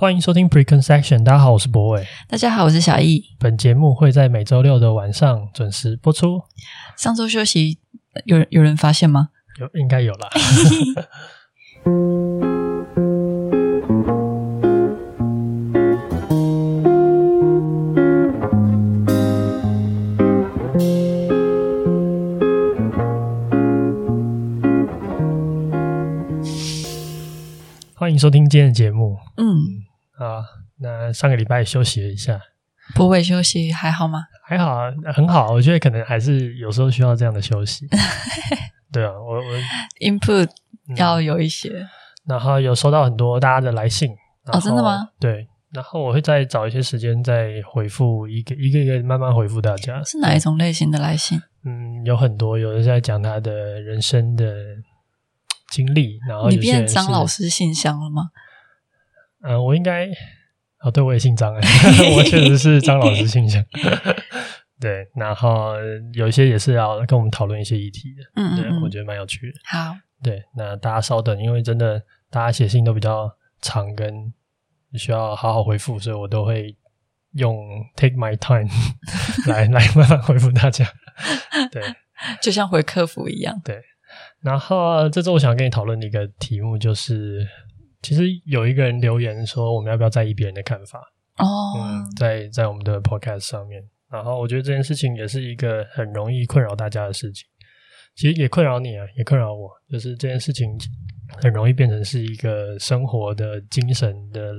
[0.00, 2.06] 欢迎收听 Preconception，大家好，我是博伟。
[2.26, 3.22] 大家好，我是小易。
[3.38, 6.40] 本节目会在每周六的晚上准时播出。
[6.96, 7.78] 上周休息，
[8.24, 9.28] 有有人发现吗？
[9.60, 10.30] 有，应该有啦。
[27.94, 29.18] 欢迎收听今天的节目。
[29.36, 29.79] 嗯。
[30.20, 30.44] 啊，
[30.78, 32.38] 那上个礼拜休息了一下，
[32.94, 34.24] 不会休息还好吗？
[34.46, 35.52] 还好啊，很好。
[35.52, 37.86] 我觉得可能还是有时候需要这样的休息。
[38.92, 39.42] 对啊，我我
[40.00, 40.48] input
[40.96, 41.88] 要有一些、嗯，
[42.26, 44.10] 然后有收到很多大家的来信。
[44.46, 45.08] 哦，真的吗？
[45.20, 50.02] 对，然后我会再找一些时间再回复一个一个一个慢慢回复大家。
[50.02, 51.40] 是哪一种类型的来信？
[51.64, 54.52] 嗯，有很多，有的在讲他的人生的
[55.70, 58.30] 经历，然后你变张老师信箱了吗？
[59.42, 60.08] 嗯、呃，我应该
[60.80, 61.60] 哦，对，我也姓张哎，
[62.16, 63.64] 我确实是张老师信箱。
[64.80, 65.74] 对，然后
[66.14, 69.58] 有一些也是要跟我们讨论一些议题的，嗯，嗯，对，我觉得蛮有趣的。
[69.64, 73.30] 好，对，那大家稍等，因为真的大家写信都比较
[73.60, 74.32] 长，跟
[74.94, 76.74] 需要好好回复，所以我都会
[77.32, 77.54] 用
[77.94, 78.70] take my time
[79.46, 80.86] 来来慢慢回复大家。
[81.70, 81.82] 对，
[82.40, 83.60] 就像回客服一样。
[83.62, 83.82] 对，
[84.40, 87.46] 然后这周我想跟你讨论的一个题目就是。
[88.02, 91.00] 其实有一个人留言说，我们要不要在意别人的看法？
[91.36, 91.82] 哦、oh.
[91.82, 97.46] 嗯，在在我们的 podcast 上面，然后我觉得这件事情也是一个很容易困扰大家的事情。
[98.14, 100.68] 其实也困扰你啊，也困扰我，就是这件事情
[101.42, 104.52] 很容易变成是一个生活的精神的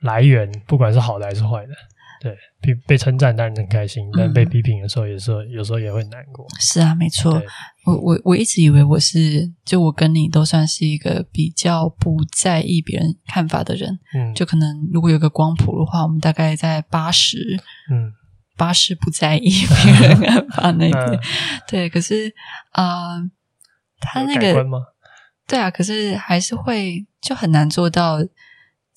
[0.00, 1.72] 来源，不管是好的还是坏的。
[2.20, 6.46] 对，被被称赞当然很开心，但被批评的时候，有时候有时候也会难过。
[6.58, 7.40] 是啊，没错。
[7.86, 13.98] 我我我一直以为我是，就我跟你都算是一个比较不在意别人看法的人。
[14.14, 17.38] 嗯，就可能如果有个光谱的话，我们大概在八十，
[17.90, 18.12] 嗯，
[18.56, 20.94] 八十不在意别人看法那 边。
[20.94, 21.20] 嗯、
[21.68, 22.34] 对，可是
[22.72, 23.30] 啊、呃，
[24.00, 24.66] 他那个，
[25.46, 28.18] 对啊，可是还是会就很难做到。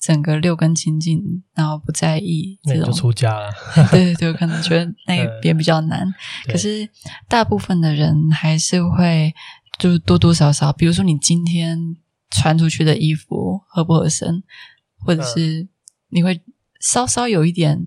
[0.02, 3.52] 整个六根清净，然后不在意这种，就出家了。
[3.92, 6.00] 对对对，可能觉得 那边比较难。
[6.00, 6.14] 嗯、
[6.48, 6.88] 可是
[7.28, 9.32] 大部分的人还是会，
[9.78, 11.96] 就是多多少少，比如说你今天
[12.32, 14.42] 穿出去的衣服合不合身，
[14.98, 15.68] 或者是
[16.08, 16.42] 你会
[16.80, 17.86] 稍稍有一点，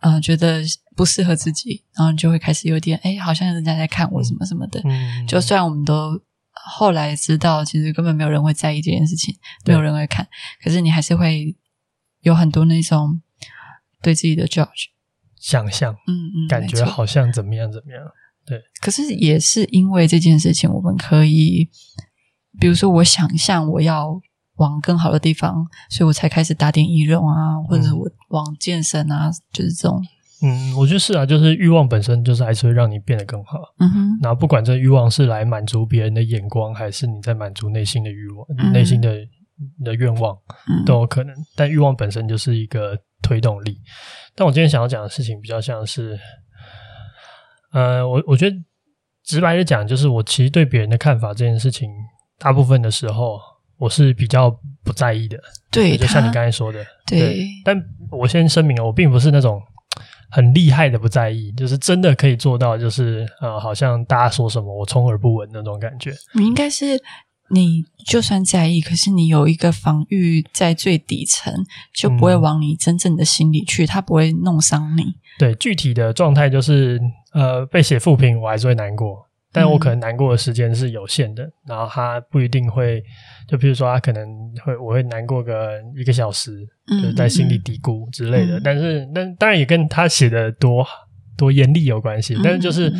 [0.00, 0.60] 嗯、呃，觉得
[0.96, 4.80] 不适合自己，然后你就会开始有点，哎，好像人家在看我什么什么的。
[4.84, 6.20] 嗯，就虽然我们都。
[6.54, 9.34] 后来知道，其实根本没有人会在意这件事情，
[9.66, 10.26] 没有人会看。
[10.62, 11.56] 可是你还是会
[12.20, 13.20] 有很多那种
[14.02, 14.86] 对自己的 judge
[15.38, 18.00] 想象，嗯嗯，感觉好像怎么样怎么样。
[18.46, 21.68] 对，可是也是因为这件事情，我们可以，
[22.60, 24.20] 比如说我想象我要
[24.56, 30.02] 往更好的地方，所以我才开始打点仪容啊，或者是我往健身啊，就是这种。
[30.46, 33.58] 嗯，我觉得是啊，就是欲望本身就是还是会让你变得更好。
[33.78, 39.16] 嗯哼，然后不管这欲望是来满足别人的眼光，还是你在满足内心的欲望、嗯、内心的
[39.82, 40.36] 的愿望，
[40.84, 41.34] 都有可能。
[41.34, 43.78] 嗯、但欲望本身就是一个推动力。
[44.34, 46.18] 但我今天想要讲的事情比较像是，
[47.72, 48.54] 呃，我我觉得
[49.24, 51.88] 直白的讲，就是我其实对别人的看法这件事情，
[52.38, 53.40] 大部分的时候
[53.78, 55.38] 我是比较不在意的。
[55.70, 57.18] 对，就像你刚才说的，对。
[57.18, 59.58] 对，但我先声明了，我并不是那种。
[60.34, 66.12] 很厉害的不在意，就是真的可以做到，就是呃，好像大家说什么我充耳不闻那种感觉。
[66.32, 67.00] 你应该是
[67.50, 71.54] 你就算在意，可是你有一个防御在最底层，
[71.94, 75.14] 就不会往你真正的心里去，它、嗯、不会弄伤你。
[75.38, 77.00] 对，具体的状态就是
[77.32, 79.24] 呃，被写负评我还是会难过。
[79.54, 83.00] 但我可能难过的时间是有限的，嗯、然后他不一定会，
[83.46, 84.26] 就比如说他可能
[84.64, 88.58] 会，我会难过个一个小时，嗯、就是在心里嘀咕之类的。
[88.58, 90.84] 嗯、但是，但当然也跟他写的多
[91.36, 92.34] 多严厉有关系。
[92.34, 92.92] 嗯、但是，就是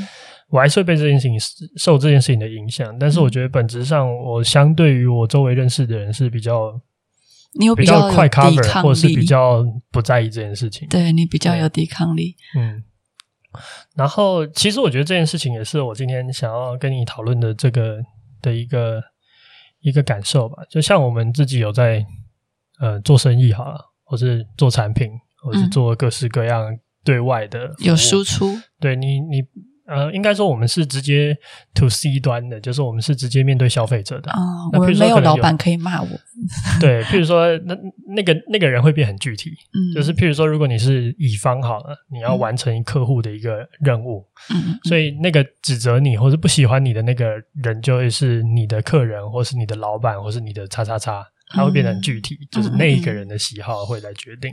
[0.48, 1.36] 我还是会被这件事情
[1.76, 2.96] 受这件事情的影响。
[3.00, 6.80] 但是，我觉得本质上，我相对于我周围认识的人是比较
[7.58, 10.86] 你有比较快 cover，或是比较不在意这件事情。
[10.88, 12.36] 对，你比较有抵抗力。
[12.56, 12.84] 嗯。
[13.94, 17.98] 然后，其实我觉得这件事情也是我今天想要跟你讨论的这个
[18.42, 19.02] 的一个
[19.80, 20.62] 一个感受吧。
[20.70, 22.04] 就像我们自己有在
[22.80, 25.10] 呃做生意好了，或是做产品，
[25.42, 28.58] 或是做各式各样对外的、嗯、有输出。
[28.80, 29.42] 对你，你。
[29.86, 31.36] 呃，应该说我们是直接
[31.74, 34.40] to C 端的，就是我们是直接面对消费者的啊。
[34.40, 36.08] 哦、那我们没有老板可以骂我。
[36.80, 37.76] 对，譬如说，那
[38.08, 51.24] 那个那个人会变很具体，嗯，就是譬如说，如果你是乙方好了，你要完成客户的一个任务，嗯，所以那个指责你或者不喜欢你的那个人，就会是你的客人，或是你的老板，或是你的叉叉叉。
[51.54, 54.50] 它会变得很具体，嗯、就是那一个人的喜好会来决定。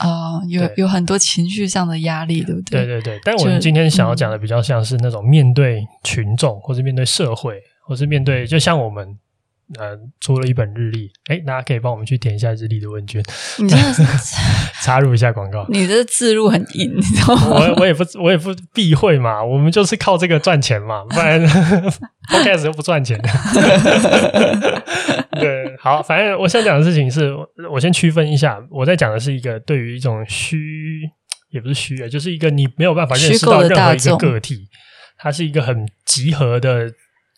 [0.00, 2.84] 哦、嗯，有有很多情绪上的压力，对不对？
[2.84, 3.20] 对对对。
[3.24, 9.18] 但我们今天想要讲的比较像是那种面对群众，或是面对社会，或是面对，就像我们。
[9.78, 13.22] 呃，出了一本日历，哎，大家可以帮我们去填一下日历的问卷。
[13.56, 14.02] 你真的是
[14.82, 17.48] 插入一下广告， 你的字入很硬，你知道吗？
[17.48, 21.40] 我我也不我也不避讳嘛，我们就是靠这个赚钱嘛，不然
[22.28, 23.18] Podcast 又不赚钱。
[25.40, 27.34] 对，好，反正我想讲的事情是，
[27.70, 31.00] 我先区分一下，我在讲的是一个对于一种虚，
[31.50, 34.68] 也不是虚啊，就是一个你没有办法认识到任何一个个体，
[35.18, 36.92] 它是一个很集合的。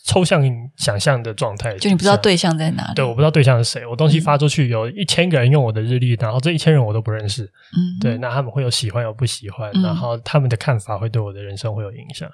[0.06, 0.44] 抽象
[0.76, 2.94] 想象的状态，就你不知道对象在哪里。
[2.94, 3.86] 对，我不知道对象是谁。
[3.86, 7.44] 我东西发出去，有一千个人用我的日历，然后这一千人我都不认识。
[7.44, 12.28] 嗯，对，那他们会有喜欢有不喜欢，然后他们的看法会对我的人生会有影响。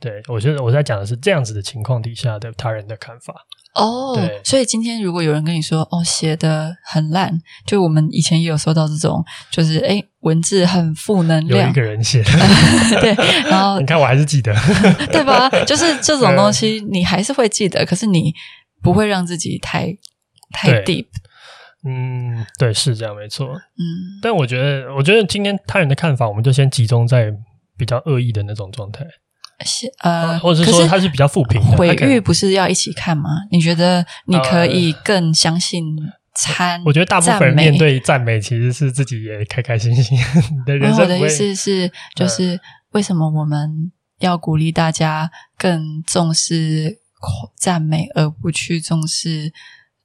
[0.00, 3.34] 对，我觉得我在讲的是这样子的情况底下的他人的看法。
[3.74, 12.30] 哦，对，所以今天如果有人跟你说，哦，写的很烂，就我们以前也有收到这种，就是哎文字很负能量，有一个人写的，
[13.00, 13.14] 对，
[13.50, 14.54] 然后 你看我还是记得，
[15.10, 15.48] 对吧？
[15.64, 18.32] 就是这种东西你还是会记得，可是你
[18.80, 19.96] 不会让自己太
[20.52, 21.06] 太 deep。
[21.86, 23.48] 嗯，对，是这样，没错。
[23.48, 23.82] 嗯，
[24.22, 27.30] 但我觉得，我觉得今天他人的看法，我们就先集中在
[27.76, 29.04] 比较恶意的那种状态。
[30.00, 33.30] 呃，或者是说他是比较负评的，毁誉不是要一起看吗？
[33.50, 35.84] 你觉得你可以更相信
[36.34, 36.82] 参？
[36.84, 40.18] 我觉得大部分人面对赞美，其实是自己也开开心心
[40.66, 41.02] 的人生。
[41.02, 42.60] 我的意思是，就是
[42.90, 46.98] 为什么我们要鼓励大家更重视
[47.56, 49.52] 赞美，而不去重视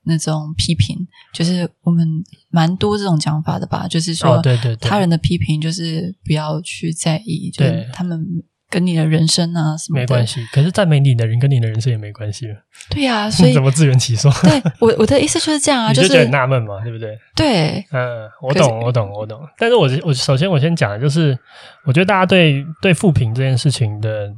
[0.03, 0.95] 那种批评？
[1.33, 2.07] 就是我们
[2.49, 3.87] 蛮多这种讲法的吧？
[3.87, 8.23] 就是说，对对，他人的批评就是不要去在意，就是他们。
[8.69, 12.55] 跟你的人生啊什么没关系，可是赞美你的人跟你的人生也没关系了。
[12.89, 14.31] 对呀、啊，所以 怎么自圆其说？
[14.43, 17.17] 对我我的意思就是这样啊，就是你就很纳闷嘛，对不对？
[17.35, 19.41] 对，嗯，我懂，我懂，我懂。
[19.57, 21.37] 但是我我首先我先讲的就是，
[21.85, 24.29] 我觉得大家对对负评这件事情的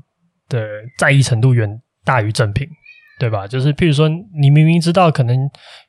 [0.48, 0.66] 的
[0.98, 1.70] 在意程度远
[2.06, 2.68] 大于正评，
[3.22, 3.46] 对吧？
[3.46, 5.38] 就是譬如说，你明明知道可能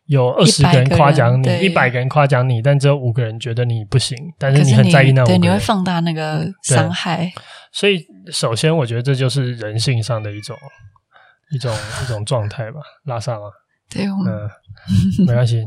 [0.05, 7.33] 有二十个人夸奖你，一百个人夸奖你，但只有五个人觉得你不行，但是你很在意那五个人，对，你会放大那个伤害。
[7.73, 10.55] 所以，首先，我觉得这就是人性上的一种、
[11.53, 12.81] 一种、一种状态吧。
[13.05, 13.47] 拉萨吗？
[13.89, 14.51] 对，嗯、呃，
[15.27, 15.65] 没关系，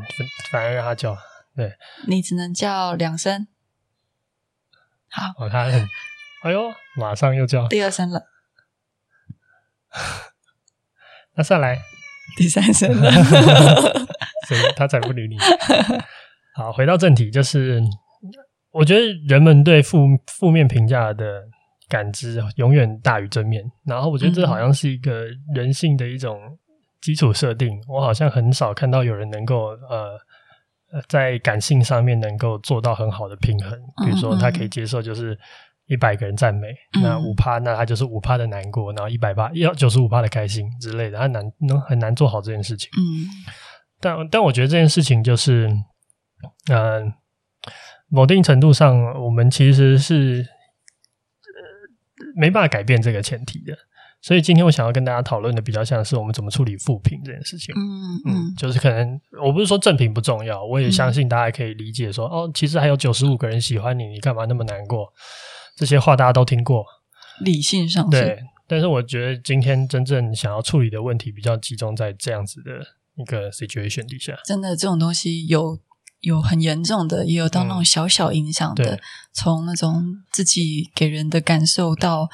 [0.52, 1.18] 反正让他叫。
[1.56, 1.74] 对，
[2.06, 3.48] 你只能叫两声。
[5.10, 5.88] 好，哦，他很，
[6.44, 8.22] 哎呦，马上又叫第二声了。
[11.36, 11.78] 那再来
[12.38, 13.12] 第三声了，
[14.48, 15.38] 所以他才不理你。
[16.56, 17.82] 好，回到正题，就是
[18.72, 21.44] 我觉得人们对负负面评价的。
[21.88, 26.36] 感知永远大于正面，然后我觉得这好像是一个人性的一种
[27.00, 27.78] 基础设定。
[27.78, 30.18] 嗯、我好像很少看到有人能够呃
[31.08, 33.72] 在感性上面能够做到很好的平衡。
[34.04, 35.38] 比如说，他可以接受就是
[35.88, 42.90] 一百个人赞美，嗯、那五趴，那他就是五趴的难过，然后一百趴要九十五趴的开心之类的，他难能很难做好这件事情。
[42.98, 43.28] 嗯，
[44.00, 45.68] 但但我觉得这件事情就是，
[46.70, 47.14] 嗯、呃，
[48.08, 50.48] 某定程度上，我们其实是。
[52.38, 53.74] 没办法改变这个前提的，
[54.22, 57.74] 所以今天我想要跟大家讨论的比较像是我们怎么处理负评这件事情。
[57.78, 65.08] 嗯嗯，就是可能我不是说正评不重要，我也相信大家可以理解说，嗯、哦，其实还有九十五个人喜欢你，你干嘛那么难过？
[65.76, 66.86] 这些话大家都听过，
[67.42, 68.40] 理性上对。
[68.68, 72.72] 但是我觉得今天真正想要处理的问题比较集中在这样子的
[73.16, 74.36] 一个 situation 底下。
[74.46, 75.80] 真的，这种东西有。
[76.22, 79.00] 有很严重的，也有到那种小小影响的，嗯、
[79.32, 82.28] 从那种自己给人的感受到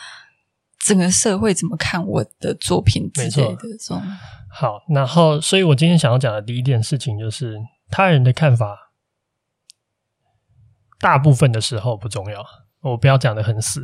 [0.79, 4.01] 整个社会怎么看我的作品之类的这种。
[4.49, 8.93] 好，然后，所以我今天想要讲的第一件事情就是，他人的看法，
[10.97, 12.45] 大部分的时候不重要。
[12.81, 13.81] 我不要讲的很死，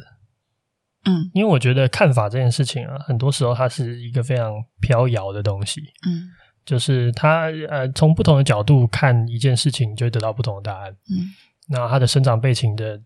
[1.06, 6.30] 嗯，因为我觉得看法这件事情啊，很多时候它是一个非常飘摇的东西，嗯。
[6.68, 10.92] 就是他呃从不同的角度看一件事情，就会得到不同的答案。
[10.92, 11.32] 嗯，
[11.70, 13.00] 那他的生长背景的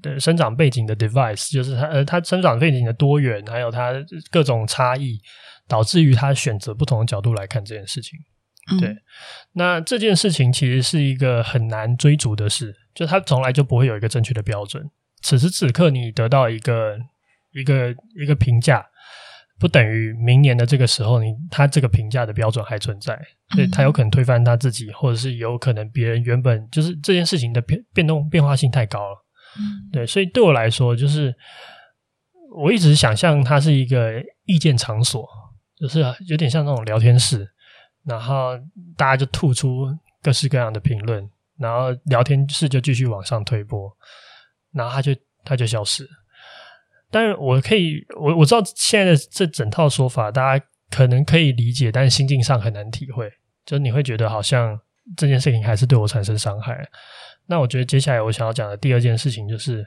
[0.00, 3.92] 的生长背景的 device，就是他呃他生长背景的多元，还有他
[4.30, 5.20] 各种差异，
[5.66, 8.16] 导致于他选择不同的角度来看这件事情。
[8.70, 8.96] 嗯、对，
[9.54, 14.88] 那这件事情其实是一个很难追逐的事，就他从来就不会有一个正确的标准。
[15.22, 16.96] 此时此刻，你得到一个
[17.52, 18.86] 一个一个评价。
[19.60, 23.20] 不等于明年的这个时候，你他这个评价的标准还存在，
[23.56, 29.26] 所以他有可能推翻他自己，或者是有可能别人原本就是这件事情的变变动变化性太高了。
[29.58, 31.34] 嗯，对，所以对我来说，就是
[32.56, 35.28] 我一直想象它是一个意见场所，
[35.76, 37.44] 就是有点像那种聊天室，
[38.04, 38.56] 然后
[38.96, 39.88] 大家就吐出
[40.22, 43.90] 各式各样的评论，然后聊天室就继续往上推播，
[44.72, 45.12] 然后他就
[45.44, 46.08] 他就消失。
[47.10, 53.30] 但是我可以，我我知道现在的这整套说法，大家可能可以理解，但是心境上很难体会。
[53.64, 54.78] 就是你会觉得好像
[55.16, 56.86] 这件事情还是对我产生伤害。
[57.46, 59.86] 那我觉得接下来我想要讲的第二件事情就是，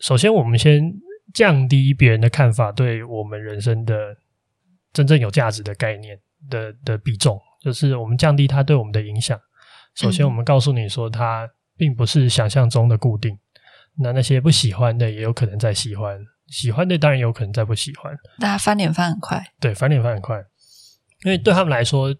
[0.00, 0.92] 首先我们先
[1.32, 4.16] 降低别人的看法对我们人生的
[4.92, 9.38] 真正有价值的概念的的比重，就是我们降低它对我们的影响。
[9.94, 13.38] 首先，我们告诉你说，它并不是想象中的固定。
[13.98, 18.12] 那那些不喜欢的也有可能在喜欢，喜欢的当然有可能在不喜欢。
[18.40, 20.36] 大家翻脸翻很快，对，翻脸翻很快，
[21.24, 22.12] 因为对他们来说，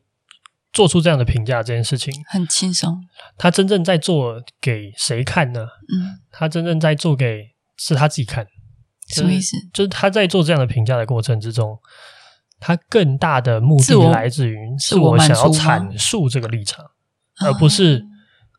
[0.72, 3.04] 做出这样的评价这件事情很轻松。
[3.36, 5.62] 他真正在做给谁看呢？
[5.62, 8.46] 嗯，他真正在做给是他自己看，
[9.08, 9.56] 什么意思？
[9.72, 11.76] 就是他在做这样的评价的过程之中，
[12.60, 16.84] 他更大的目的来自于是我想要阐述这个立场，
[17.44, 18.06] 而不是。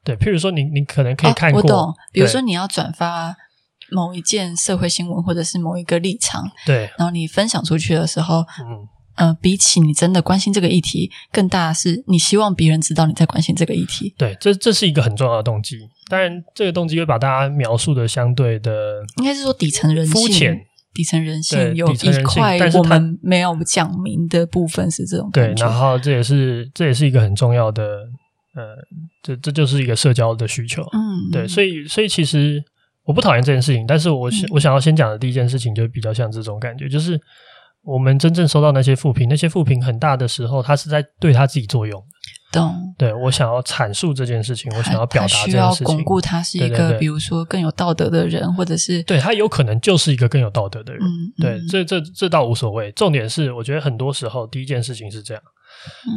[0.06, 1.94] 对，譬如说你，你你可能可以看过，哦、我懂。
[2.14, 3.36] 比如说，你要转发
[3.92, 14.14] 某一件社会新闻，或者是某一个立场，对，然后你分享出去的时候，嗯，呃，比起你真的关心这个议题，更大的是你希望别人知道你在关心这个议题。
[14.18, 15.80] 对，这这是一个很重要的动机。
[16.08, 18.72] 当然，这个动机会把大家描述的相对的，
[19.18, 20.60] 应该是说底层人性，肤浅，
[20.94, 25.30] 底层人性有一块我们没有讲明的部分是这种。
[25.32, 27.84] 对，然后这也是这也是一个很重要的。
[28.56, 28.76] 呃，
[29.22, 32.64] 这这就是一个社交的需求，嗯，对，所以所以其实
[33.04, 37.20] 我不讨厌这件事情，但是我想、嗯、我想要先讲的第一件事情就比较像这种感觉，就是
[37.84, 42.02] 我们真正收到那些负评，那些负评很大的时候，他是在对他自己作用，
[42.54, 42.74] 懂？
[42.98, 51.10] 对，我想要阐述这件事情，我想要表达这件事情，巩固他是一个对对对，比如说更有道德的人，或者是对他有可能就是一个更有道德的人，嗯、
[51.42, 55.44] 对，这这这倒无所谓，重点是我觉得很多时候第一件事情是这样。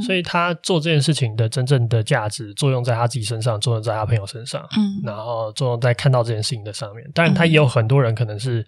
[0.05, 7.05] 所以他做这件事情的真正的价值作用在他自己身上，作用在他朋友身上，嗯，然后作用在看到这件事情的上面。
[7.15, 8.65] 当然，他也有很多人可能是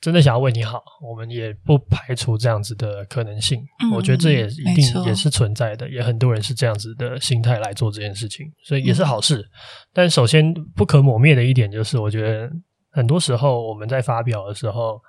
[0.00, 3.60] 真的想要为你好，我们也不排除这样子的可能性。
[3.82, 9.38] 嗯，我觉得这也一定也是存在的，也很多人是这样子的心态来做这件事情，所以也是好事。
[9.38, 9.50] 嗯，
[9.92, 12.50] 但首先不可磨灭的一点就是，我觉得
[12.90, 15.00] 很多时候我们在发表的时候。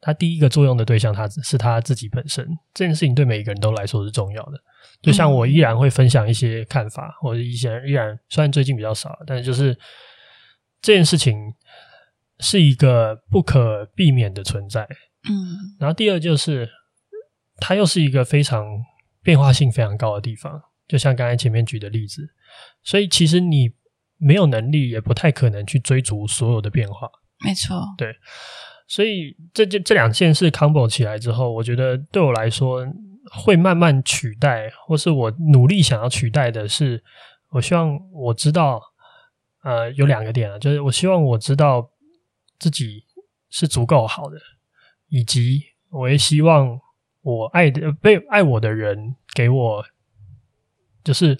[0.00, 2.46] 他第一个作用的对象，他是他自己本身。
[2.72, 4.52] 这件事情对每一个人都来说是重要的。
[5.02, 9.76] 就像我依然会分享一些看法，嗯、或者一些依然虽然最近比较少，但是就是
[10.80, 11.36] 这件事情
[12.38, 14.88] 是一个不可避免的存在。
[15.28, 15.76] 嗯。
[15.78, 16.68] 然后第二就是，
[17.58, 18.66] 它又是一个非常
[19.22, 20.62] 变化性非常高的地方。
[20.88, 22.28] 就像刚才前面举的例子，
[22.82, 23.70] 所以其实你
[24.16, 27.08] 没有能力，也不太可能去追逐所有的变化。
[27.44, 27.82] 没错。
[27.96, 28.16] 对。
[28.90, 32.84] 所以这这这两件事 combo 起来之后，我觉得对我来说
[33.30, 37.00] 会慢慢取代，或是我努力想要取代的是，
[37.50, 38.82] 我希望我知道，
[39.62, 41.88] 呃，有两个点啊，就是我希望我知道
[42.58, 43.04] 自己
[43.48, 44.36] 是足够好的，
[45.06, 46.80] 以及我也希望
[47.22, 49.84] 我爱的被爱我的人给我，
[51.04, 51.38] 就是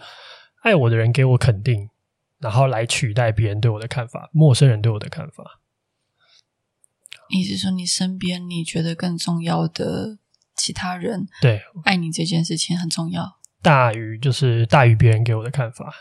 [0.62, 1.90] 爱我的人给我肯定，
[2.38, 5.59] 然后来取代别人对我的看法，陌生人对我的看法。
[7.30, 10.18] 意思是说，你身边你觉得更重要的
[10.56, 15.92] 其他人，对，爱你这件事情很重要，大于就是大于别人给我的看法。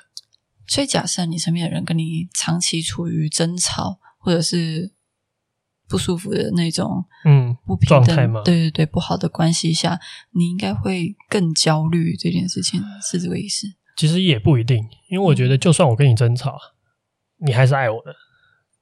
[0.67, 4.93] 所以，假设你身边的人跟你长期处于争吵或者是
[5.88, 8.43] 不舒服的那种，嗯，不平等？
[8.43, 10.00] 对对对，不好的关系下，
[10.31, 12.15] 你应该会更焦虑。
[12.15, 13.65] 这件事情是这个意思？
[13.98, 16.55] 其实也不一定，因为我觉得，就算我跟你争吵，
[17.38, 18.13] 你还是爱我的。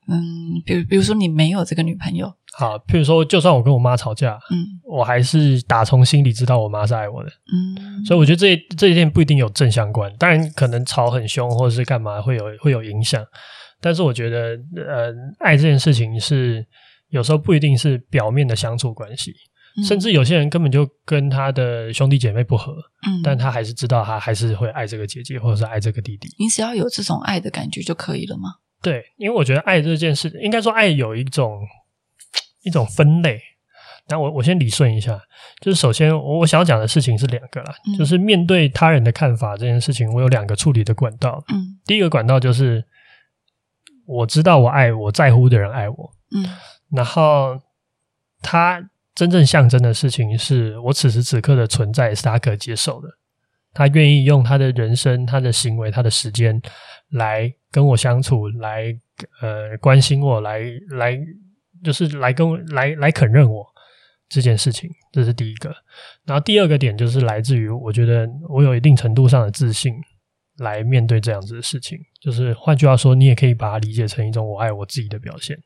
[0.09, 13.21] 嗯，比如比如说你没有这个女朋友，好，譬如说就算我跟我妈吵架，嗯，我还是打从心里知道我妈是爱我的，嗯，所以我觉得这这一点不一定有正相关，当然可能吵很凶或者是干嘛会有会有影响，
[13.81, 16.65] 但是我觉得呃，爱这件事情是
[17.09, 19.33] 有时候不一定是表面的相处关系，
[19.77, 22.71] 嗯、甚至有些人根本就跟他的兄弟姐妹不和，
[23.05, 26.29] 嗯，但他还是知道他还是会爱这个姐姐或者是爱这个弟弟。
[26.39, 28.55] 你只要有这种爱的感觉就可以了吗？
[28.89, 31.59] 对，因为我觉得爱这件事，应该说爱有一种
[32.63, 33.41] 一种分类。
[34.07, 35.19] 那我我先理顺一下，
[35.59, 41.43] 就是首先我我想要讲的事情是两个啦，嗯、就是面对他人的看法这件事情，我有两个处理的管道。
[41.49, 42.81] 嗯，第一个管道就是
[44.05, 46.45] 我知道我爱我在乎的人爱我，嗯，
[46.89, 47.61] 然后
[48.41, 48.81] 他
[49.13, 53.09] 真正象征的事情是我此时此刻的存在是他可接受的，
[53.73, 56.61] 他愿意用他的人生、他的行为、他的时间
[57.09, 58.85] 来跟我相处，来
[59.39, 61.15] 呃关心我，来来
[61.83, 63.63] 就是来跟我来来肯认我。
[64.27, 65.71] 这件事情，这是第一个。
[66.25, 69.93] 然后第二个点就是来自于，我觉得我有一定程度上的自信
[70.57, 71.99] 来面对这样子的事情。
[72.19, 75.61] 就是换句话说，你也可以把它理解成一种我爱我自己的表现。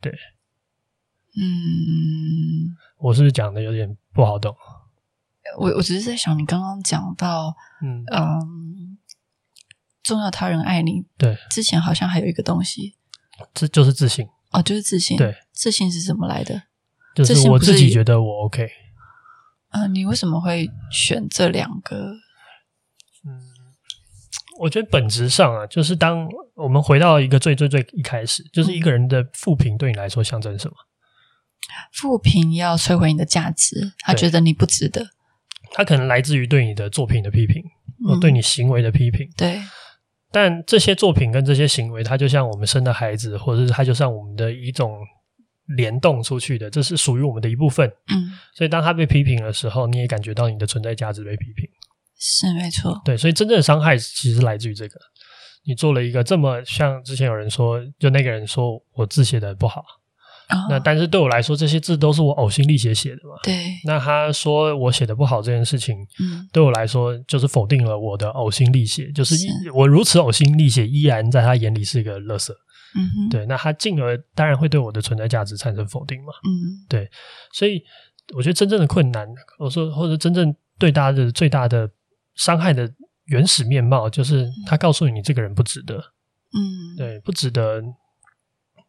[0.00, 0.10] 对，
[1.36, 4.56] 嗯，我是不是讲的有点不好懂？
[5.58, 8.91] 我我只是在想，你刚刚讲到，嗯嗯，
[10.02, 12.94] 重要他人爱你，对，之前好像还有一个东西，
[13.54, 15.16] 这就是自信哦，就是自信。
[15.16, 16.62] 对，自信是怎么来的？
[17.14, 18.68] 就是我自己觉得我 OK。
[19.70, 22.12] 嗯、呃，你为什么会选这两个？
[23.24, 23.40] 嗯，
[24.58, 30.74] 我觉得本质上啊，就是当我们回到一个最最最一开始，就是一个人的负评对你来说象征什么？
[31.92, 35.06] 负评要摧毁你的价值，他觉得你不值得。
[35.72, 37.62] 他可能来自于对你的作品的批评，
[38.04, 39.26] 或对你行为的批评。
[39.26, 39.62] 嗯、对。
[40.32, 44.98] 但这些作品跟这些行为，它就像我们生的孩子，或者是它就像我们的一种。
[45.76, 47.88] 联动出去的，这是属于我们的一部分。
[48.08, 51.66] 嗯，所以当他被批评的时候，你也感觉到你的存在价值被批评，
[52.18, 53.00] 是没错。
[53.04, 55.00] 对，所以真正的伤害其实来自于这个。
[55.64, 59.84] 你做了一个这么像之前有人说，就那个人说我字写的不好，
[60.52, 63.34] 哦，那但是对我来说，这些字都是我呕心沥血写的嘛。
[63.42, 63.54] 对。
[63.84, 69.34] 那他说我写的不好这件事情，嗯，对我来说就是否定了我的呕心沥血，就是
[69.74, 72.52] 我如此呕心沥血，依然在他眼里是一个垃圾。
[72.94, 76.32] 嗯哼，对，那他进而当然会对我的存在价值产生否定嘛。
[76.44, 76.50] 嗯，
[76.88, 77.08] 对，
[77.54, 77.82] 所以
[78.34, 79.26] 我觉得真正的困难，
[79.58, 81.88] 我说或者真正对大家的最大的
[82.34, 82.86] 伤害的
[83.26, 85.96] 原始面貌，就是他告诉你，你这个人不值得。
[85.96, 86.60] 嗯，
[86.98, 87.80] 对，不值得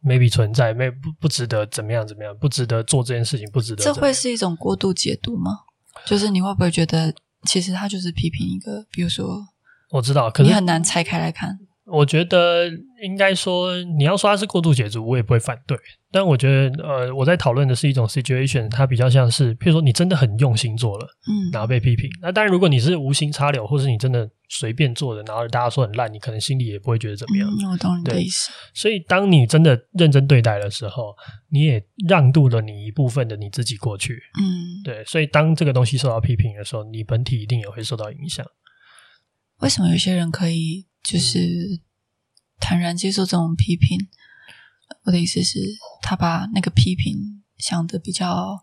[0.04, 3.82] ，maybe 存在，maybe 不不值得怎么样怎么样，不值得做这件事情，不值得。
[3.82, 5.60] 这会是一种过度解读吗？
[6.04, 7.14] 就是你会不会觉得，
[7.44, 9.46] 其实他就是批评一个，比如说，
[9.90, 11.58] 我知道，可是你很难拆开来看。
[11.86, 12.66] 我觉得
[13.02, 15.76] 应该说，你要说它是过度解读，我也不会反对。
[16.10, 22.08] 但我觉得，呃，我在讨论的是一种 situation，它比较像是，譬如说你真的很用心做了，嗯，然后被批评。
[22.22, 27.46] 那当然，如果你是无心插柳，或是你真的随便做的，然后大家说很烂，你可能心里也不会觉得怎么样。
[27.50, 28.50] 嗯，我懂你的意思。
[28.72, 31.14] 所以，当你真的认真对待的时候，
[31.50, 34.14] 你也让渡了你一部分的你自己过去。
[34.40, 35.04] 嗯，对。
[35.04, 38.46] 所以，当这个东西受到批评的时候，你本体一定也会受到影响。
[39.58, 40.86] 为什么有些人可以？
[41.04, 41.80] 就是
[42.58, 44.08] 坦然接受这种批评。
[45.04, 45.60] 我的意思是，
[46.02, 48.62] 他把那个批评想的比较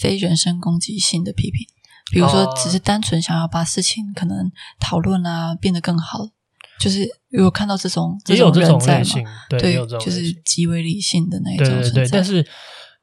[0.00, 1.66] 非人身攻击性的批评，
[2.10, 6.30] 比如说，只是单纯想要把事情可能讨论啊变得更好。
[6.78, 9.30] 就是有看到这种这种人在吗？
[9.50, 11.66] 对，对，就是极为理性的那种。
[11.66, 12.46] 对对对，但是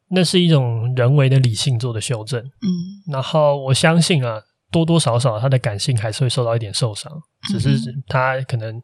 [0.10, 2.42] 那是一种人为的理性做的修正。
[2.42, 2.68] 嗯，
[3.12, 4.42] 然后我相信啊。
[4.72, 7.12] 多多少少，他的感性还是会受到一点受伤，
[7.50, 8.82] 只是他可能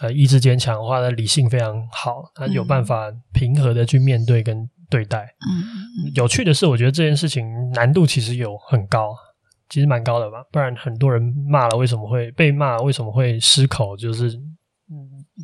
[0.00, 5.22] 呃意志坚强的话，他理性非常好，他有办法平和的去面对跟对待。
[5.46, 9.14] 嗯，有趣的是，我觉得这件事情难度其实有很高，
[9.68, 10.44] 其实蛮高的吧。
[10.50, 12.78] 不然很多人骂了，为什么会被骂？
[12.78, 13.96] 为什么会失口？
[13.96, 14.32] 就是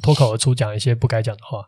[0.02, 1.64] 脱口而出讲一些不该讲的话，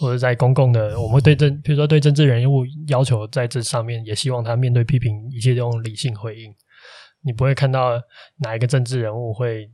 [0.00, 6.52] 或者在公共的，我们会对政，比如说对政治人物要求在这上面，也希望他面对批评，一切都用理性回应。
[7.26, 8.00] 你不会看到
[8.36, 9.68] 哪一个政治人物会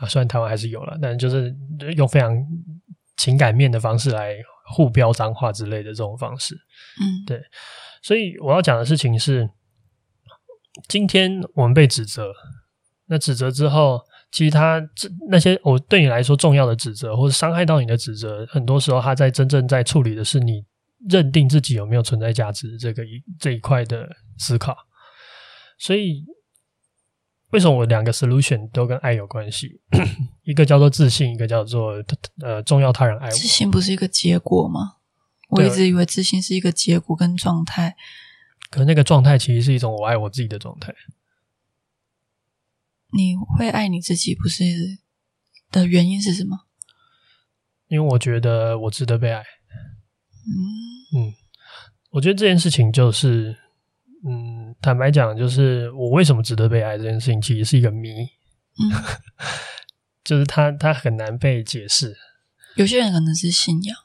[0.00, 1.52] 啊，虽然台湾还是有了，但就是
[1.96, 2.32] 用非常
[3.16, 4.36] 情感面的方式来
[4.72, 6.54] 互标脏话之类的这种方式。
[6.54, 7.42] 嗯，对。
[8.02, 9.50] 所以我要讲的事情是，
[10.88, 12.32] 今天我们被指责，
[13.06, 20.64] 那指责之后，其实他这那些我对你来说重要的指责，或者伤害到你的指责，很多时候他在真正在处理的是你
[21.10, 24.76] 认定自己有没有存在价值这个一这一块的思考，
[25.78, 26.24] 所以。
[27.52, 29.80] 为什么我两个 solution 都跟爱有关系？
[30.44, 31.92] 一个叫做自信，一个叫做
[32.40, 33.30] 呃重要他人爱我。
[33.32, 34.96] 自信不是一个结果吗？
[35.50, 37.94] 我一直以为自信是一个结果跟状态。
[38.70, 40.94] 可是那个状态其实是一种我爱我自己的状态。
[43.12, 44.64] 你会爱你自己，不是
[45.70, 46.60] 的原因是什么？
[47.88, 49.40] 因为我觉得我值得被爱。
[49.40, 51.34] 嗯嗯，
[52.12, 53.58] 我觉得这件事情就是
[54.26, 54.51] 嗯，
[54.82, 58.10] 坦白讲，就是我为什么值得被爱这件事情，其实是一个谜。
[58.78, 58.90] 嗯，
[60.24, 62.16] 就是它它很难被解释。
[62.74, 63.96] 有些人可能是信仰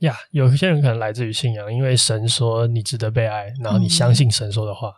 [0.00, 4.88] 呀，有些人可能来自于信仰，因为神说你值得被爱，然后你相信神说的话。
[4.88, 4.92] 嗯、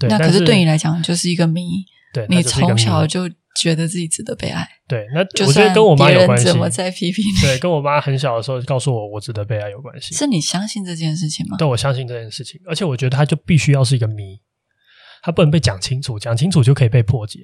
[0.00, 1.84] 对，那可是对你来讲就是一个谜。
[2.12, 4.66] 对，你从小就觉得自己值得被爱。
[4.88, 6.44] 对，那我觉得跟我妈有关系。
[6.46, 7.40] 怎么在批评你？
[7.42, 10.14] 对，跟我妈很小的时候告诉我我值得被爱有关系。
[10.14, 11.56] 是你相信这件事情吗？
[11.58, 14.40] 对，我相信这件事情，而且我觉得它就必须要是一个谜，
[15.22, 17.40] 它不能被讲清楚，讲清楚就可以被破解。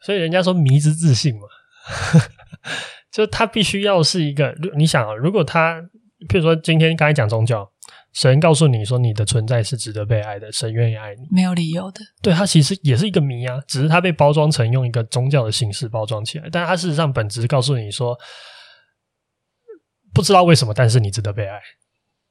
[0.00, 1.42] 所以人家说迷之自信嘛，
[3.12, 4.54] 就它必须要是一个。
[4.76, 5.80] 你想啊，如果他，
[6.28, 7.70] 譬如说今天刚才讲宗教。
[8.14, 12.00] 神告诉你说你的存在是值得被爱的，神愿意爱你，没有理由的。
[12.22, 18.16] 对，它其实也是一个谜啊，只是它被包装成用一个宗教的形式包装起来，但它事实上本质告诉你说，
[20.14, 21.60] 不知道为什么，但是你值得被爱。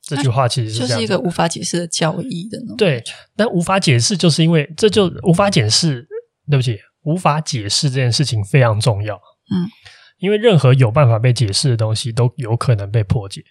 [0.02, 2.58] 这句话其实是就是一个无法解释的教义的。
[2.78, 3.04] 对，
[3.36, 6.08] 但无法解释，就是因为这就无法解释。
[6.52, 9.16] 对不起，无法解释这件事情非常重要。
[9.16, 9.64] 嗯，
[10.18, 13.42] 因为任何有办法被解释的东西都有可能被破解。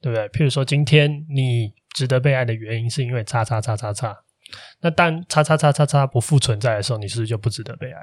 [0.00, 0.28] 对不对？
[0.28, 4.16] 譬如说，今天你值得被爱的原因是因为叉叉叉叉叉，
[4.80, 8.00] 那当叉叉叉叉叉不复存在的时候，你是不是就不值得被爱？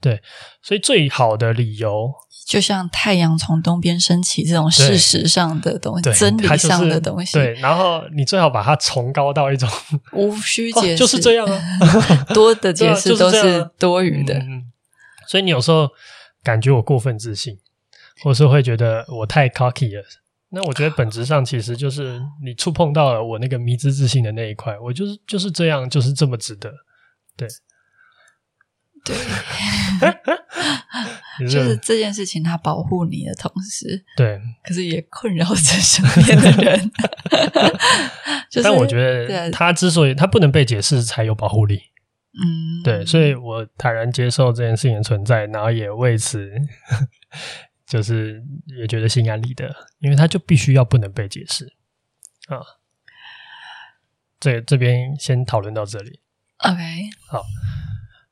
[0.00, 0.20] 对，
[0.62, 2.12] 所以最好的理由，
[2.44, 7.34] 就像太阳从东边升起这种事实上的东西，真理上的东西。
[7.34, 9.68] 对，然后你最好把它崇高到一种
[10.12, 14.42] 无需解释，就是这样啊，多的解释都是多余的。
[15.28, 15.88] 所以你有时候
[16.42, 17.60] 感觉我过分自信，
[18.24, 20.04] 或是会觉得我太 cocky 了。
[20.54, 26.70] 那我觉得本质上其实就是你触碰到了我那个迷之自信的那一块，我就是就是这样，就是这么值得，
[27.36, 27.48] 对，
[29.02, 29.16] 对，
[31.48, 36.90] 就是这件事情它保护你的同时，对，可是也困扰着身边的人。
[38.50, 41.80] 就是、但我觉得它之所以它不能被解释，才有保护力，
[42.34, 46.50] 嗯，对，所以我坦然接受这件事情的存在，然后也为此。
[47.92, 48.42] 就是
[48.78, 51.70] 也觉得心安理得，因为他就必须要不能被解释
[52.46, 52.56] 啊。
[54.40, 56.22] 这这边先讨论到这里。
[56.60, 56.80] OK，
[57.28, 57.42] 好，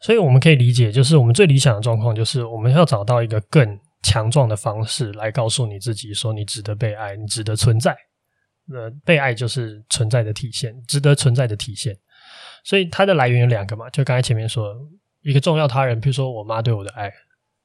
[0.00, 7.94] 所以我们可以理解，就是我们最理想的状况，就是我们要找到一个更强壮的方式来告诉你自己，说你值得被爱，你值得存在。
[8.72, 11.94] 呃，被爱就是存在的体现，值得存在的体现。
[12.64, 14.74] 所以它的来源有两个嘛，就刚才前面说，
[15.20, 17.12] 一个重要他人，比如说我妈对我的爱，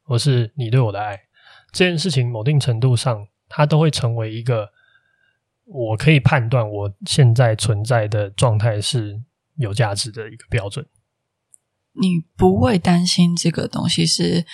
[0.04, 1.18] 或是你对我的爱。
[1.76, 4.72] 这件事情某定程度上，它都会成为一个
[5.66, 9.22] 我可以判断我现在存在的状态是
[9.58, 10.86] 有价值的一个标准。
[11.92, 14.46] 你不会担心这个东西是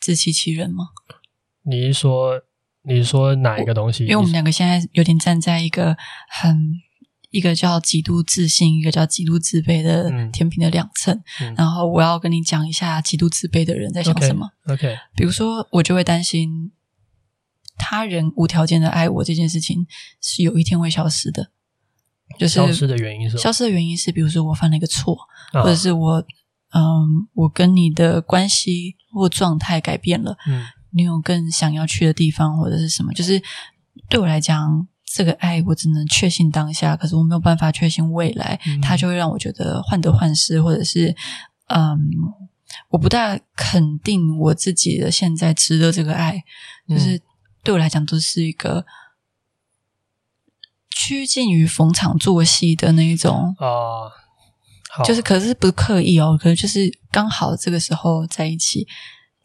[0.00, 0.90] 自欺欺人吗？
[1.62, 2.40] 你是说，
[2.82, 4.04] 你是说哪一个东西？
[4.04, 5.96] 因为我们两个现在有点站在一个
[6.28, 6.56] 很
[7.30, 11.12] 一个叫极度自信，一个叫极度自卑的天平的两侧。
[11.40, 14.48] 嗯，然后我要跟你讲一下极度自卑的人在想什么。
[14.66, 14.98] OK，, okay.
[15.14, 16.72] 比如说我就会担心
[17.78, 19.86] 他人无条件的爱我这件事情
[20.20, 21.50] 是有一天会消失的。
[22.38, 25.16] 就是消失的原因是消失的原因是，比如说我犯了一个错，
[25.52, 26.24] 或者是我
[26.72, 33.12] 嗯，我跟你的关系或状态改变了，嗯，你有更想要去的地方或者是什么？
[33.12, 33.40] 就是
[34.08, 34.88] 对我来讲。
[35.12, 41.16] 这个爱我只能确信当下，可是我没有办法确信未来，嗯、它就会让我觉得患得患失，或者是
[41.66, 41.98] 嗯，
[42.90, 46.44] 我不大肯定我自己的现在值得这个爱，
[46.86, 47.20] 嗯、就是
[47.64, 48.86] 对我来讲都是一个
[50.90, 53.52] 趋近于逢场作戏的那一种。
[53.58, 54.12] 啊，哦、
[55.04, 58.86] 就是可是不是刻意哦，可是就是刚好这个时候在一起。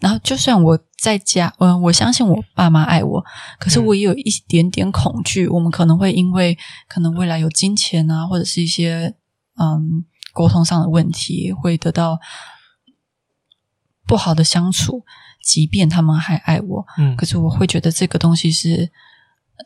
[0.05, 3.25] 然后，就算我在家，嗯，我相信我爸妈爱我，
[3.57, 6.55] 可是我也有一点点恐惧，我们可能会因为
[6.87, 9.15] 可能未来有金钱啊，或者是一些
[9.59, 12.19] 嗯沟通上的问题，会得到
[14.05, 15.03] 不好的相处。
[15.43, 18.91] 即便他们还爱我，嗯，可是我会觉得这个东西是，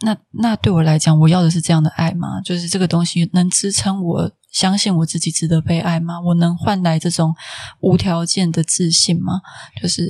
[0.05, 2.39] 那那对我来讲，我要的是这样的爱吗？
[2.41, 6.19] 就是这个东西能支撑我相信我自己值得被爱吗？
[6.21, 7.33] 我能换来这种
[7.81, 9.41] 无条件的自信吗？
[9.81, 10.03] 就是，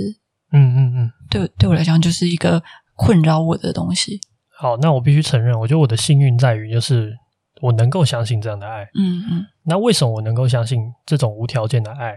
[0.52, 2.62] 嗯嗯嗯，对，对我来讲就是一个
[2.96, 4.20] 困扰我的东西。
[4.58, 7.14] 好，那我必须承认，我觉得我的幸运在于，就是
[7.62, 8.84] 我能够相信这样的爱。
[8.96, 9.46] 嗯嗯。
[9.64, 12.16] 那为什么我能够相信这种无条件的爱？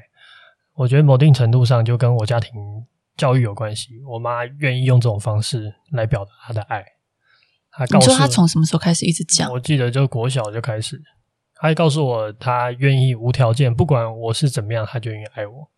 [0.74, 2.52] 我觉得某定程度上就跟我家庭
[3.16, 3.90] 教育有关系。
[4.10, 6.82] 我妈愿意用这种方式来表达她的爱。
[7.98, 9.50] 你说他从什么时候开始一直讲？
[9.50, 11.00] 我记得就国小就开始。
[11.54, 15.70] 他还告诉我，他愿意无条件，不管我是怎么样，他就愿意爱我。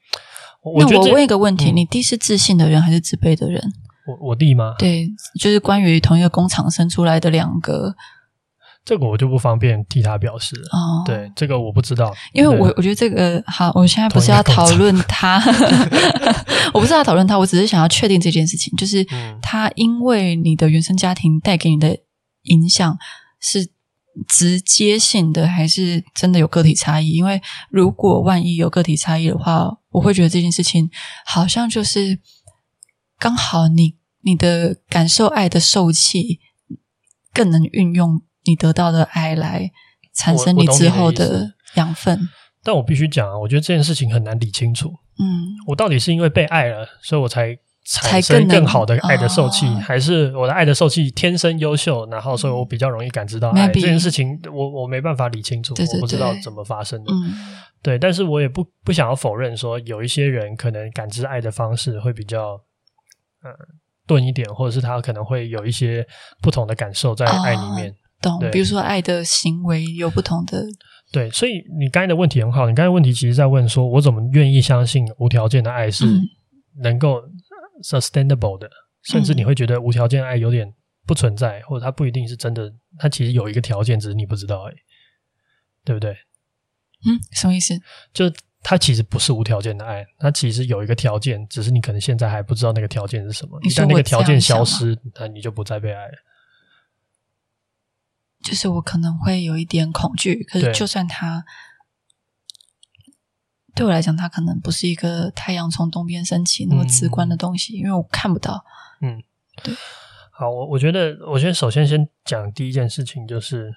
[0.63, 3.63] 我那我问一个问题：嗯、你弟是自信的人还是自卑的人？
[4.07, 4.75] 我我弟吗？
[4.79, 7.95] 对，就是关于同一个工厂生出来的两个，
[8.85, 10.69] 这个我就不方便替他表示了。
[10.73, 15.43] 哦，对，这个我不知道，因为我我觉得这个好，我现在不是要讨论他，
[16.75, 19.03] 我不是要讨论他，我只是想要确定这件事情，就是
[19.41, 21.97] 他因为你的原生家庭带给你的
[22.43, 22.99] 影响
[23.41, 23.71] 是
[24.29, 27.13] 直接性的，还是真的有个体差异？
[27.13, 30.91] 因为如果万一有个体差异的话，我会觉得这件事情
[31.25, 32.21] 好像就是
[33.19, 36.41] 刚好你你的感受爱的受气
[37.33, 38.21] 更能运用。
[38.45, 39.71] 你得到的爱来
[40.15, 42.19] 产生你之后的养分，
[42.63, 44.89] 但我必须讲啊，我觉得这件事情很难理清楚。
[45.19, 54.39] 嗯，我到底是因为被爱了，所以我才产生更好的爱的受气，还是我的爱的受气天生优秀，然后所以我比较容易感知到爱这件事情？
[54.53, 57.13] 我我没办法理清楚，我不知道怎么发生的。
[57.13, 57.33] 嗯，
[57.83, 62.61] 对，但是我也不不想要否认说，有一些人可能感知爱的方式会比较
[63.45, 63.53] 嗯
[64.07, 66.07] 钝一点，或者是他可能会有一些
[66.43, 67.95] 不同的感受在爱里面。
[68.25, 70.65] 懂，比如说爱的行为有不同的，
[71.13, 72.69] 对，所以你刚才的问题很好。
[72.69, 76.07] 你刚才问题其实在问说，我怎么愿意相信无条件的爱是
[76.79, 77.23] 能够
[77.83, 78.67] sustainable 的？
[78.67, 80.73] 嗯、甚至你会觉得无条件爱有点
[81.07, 84.77] 不存在，或者它不一定是真的，它其实有一个条件，只是你不知道而已，
[85.85, 86.13] 对不对？
[87.07, 87.75] 嗯，什么意思？
[88.15, 88.25] 就
[88.63, 93.61] 它其实不是无条件的爱，它其实有一个条件，只是你可能现在还不知道那个条件是什么。
[93.63, 96.15] 一旦那个条件消失，那你就不再被爱了。
[98.45, 101.43] 就是我可能会有一点恐惧，可是就算它
[103.75, 108.63] 对，对我来讲，它可能不是一个太阳从东边升起那么直观的东西，嗯、因为我看不到。
[109.01, 109.23] 嗯，
[109.63, 109.75] 对。
[110.31, 113.75] 好，我我觉得，我觉得首先先讲第一件事情，就是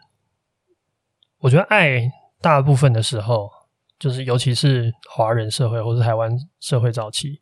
[1.39, 3.49] 我觉得爱大部分的时候，
[3.97, 7.39] 就是尤其是华人社会或是台湾社会早期，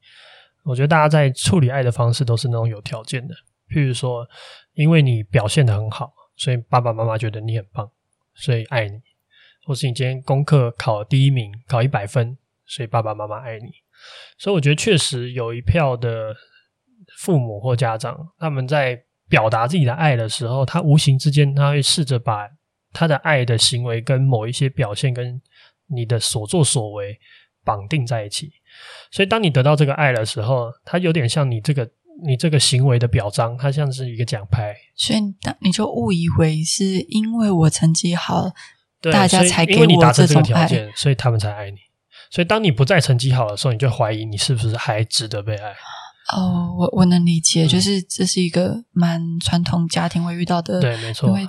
[0.63, 3.33] 我觉得大家在处理爱的方式都是那种有条件的，
[3.69, 4.27] 譬如说，
[4.73, 6.13] 因为你表现的很好。
[6.35, 7.89] 所以爸爸妈妈觉得你很棒，
[8.33, 8.99] 所以爱你；
[9.65, 13.71] 或是你今天功课考第一名，考一百分，所以爸爸妈妈爱你。
[14.37, 16.35] 所以我觉得确实有一票的
[17.17, 22.49] 父母或家长，他们在表达自己的爱的时候，他无形之间他会试着把
[22.91, 25.41] 他的爱的行为跟某一些表现跟
[25.87, 27.19] 你的所作所为
[27.63, 28.51] 绑定在一起。
[29.09, 31.89] 所以当你得到这个爱的时候，他有点像你这个。
[32.23, 35.19] 你这个行为的表彰，它像是一个奖牌，所以
[35.59, 38.51] 你就误以为是因为我成绩好，
[39.01, 41.77] 大家才给你达成这个条件，所以他们才爱你。
[42.31, 45.71] 所以当你不再成绩好的时候，你就怀疑你是不是还值得被爱。
[46.35, 51.27] 哦，我我能理解，就是这是一个蛮传统家庭会遇到的，对，没错。
[51.29, 51.47] 因为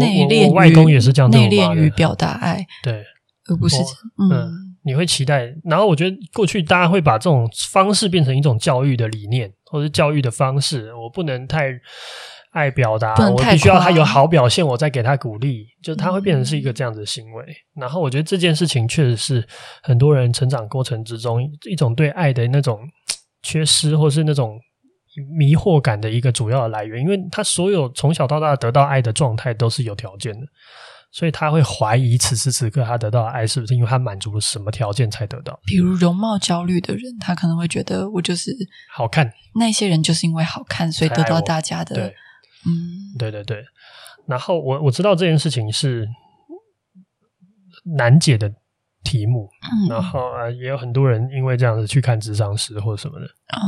[0.00, 3.04] 内敛，我外公也是这样，内敛于表达爱，对，
[3.46, 3.76] 而不是
[4.18, 4.67] 嗯。
[4.88, 10.94] 你会期待，然后我觉得过去大家会把这种方式变成一种教育的理念，或者教育的方式。
[10.94, 11.68] 我不能太
[12.52, 17.44] 爱表达，我必须要他有好表现，我再给他鼓励，就他会变成是一个这样子的行为。
[17.44, 19.46] 嗯、然后我觉得这件事情确实是
[19.82, 21.38] 很多人成长过程之中
[21.70, 22.80] 一种对爱的那种
[23.42, 24.58] 缺失，或是那种
[25.38, 30.46] 迷惑感的一个主要的来源，因为他所有从小到大得到爱的状态都是有条件的。
[31.10, 35.58] 所以他会怀疑此时此刻他得到的爱是不是因为他满足了什么条件才得到？
[35.64, 38.54] 比如容貌焦虑的人，他可能会觉得我就是
[38.92, 39.32] 好看。
[39.54, 41.94] 那些人就是因为好看，所以得到大家的。
[41.94, 42.14] 对，
[42.66, 43.64] 嗯，对对对。
[44.26, 46.06] 然后我我知道这件事情是
[47.96, 48.52] 难解的
[49.02, 53.26] 题目，嗯，然后啊，也有很多人因为这样子去看智商师或者什么的。
[53.26, 53.60] 哦，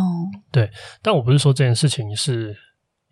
[0.53, 0.71] 对。
[1.01, 2.55] 但我不是说这件事情是。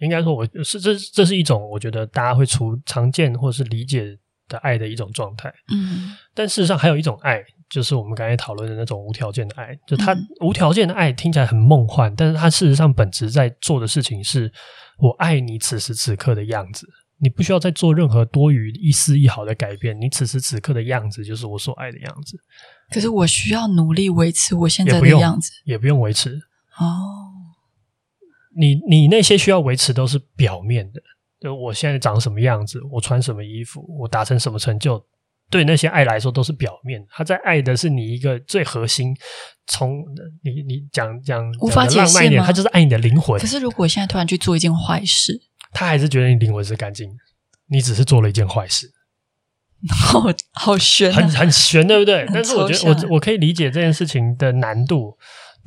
[0.00, 4.16] 应该说，我是这这是一种我觉得大家会出常见或是理解
[4.48, 5.52] 的爱的一种状态。
[5.72, 9.78] 嗯，但事实上还有一种爱，就是我们刚才讨论的那种无条件的爱。
[9.86, 14.52] 就它无条件的爱听起来很梦幻，但是它事实上本质在做的事情是
[14.98, 16.86] 我爱你此时此刻的样子。
[17.20, 22.38] 你不需要再做任何多余一丝一毫的改变，你此时此刻的样子就是我所爱的样子。
[22.94, 26.40] 可是我需要努力维持我现在的样子，也不用维持
[26.78, 27.27] 哦。
[28.58, 31.00] 你你那些需要维持都是表面的，
[31.40, 35.00] 就我现在长什么样子，我穿什么衣服，我达成什么成就，
[35.48, 37.06] 对那些爱来说都是表面。
[37.08, 39.16] 他在爱的是你一个最核心，
[39.68, 40.04] 从
[40.42, 43.38] 你你讲讲无法解释浪漫一点，他就是爱你的灵魂。
[43.40, 45.40] 可是如果现在突然去做一件坏事，
[45.72, 47.08] 他还是觉得你灵魂是干净，
[47.68, 48.90] 你只是做了一件坏事，
[49.88, 52.26] 好好玄，很很悬，对不对？
[52.34, 55.16] 但是我觉得我我可以理解这件事情的难度。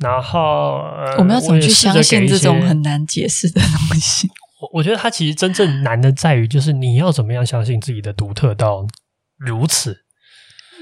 [0.02, 4.28] 然后，呃、我们要怎么去相信这种很难解释的东西？
[4.60, 8.86] 我 我觉得它其实真正难的在于，就是你要怎么样相信自己的独特到
[9.36, 10.04] 如此。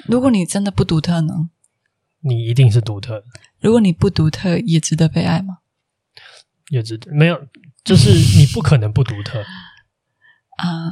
[0.06, 1.50] 如果你真的不独特呢？
[2.22, 3.24] 你一定是独特。
[3.60, 5.58] 如果你不独特，也值得被爱吗？
[6.68, 7.10] 也值得。
[7.12, 7.40] 没有，
[7.84, 10.90] 就是你不可能不独特啊。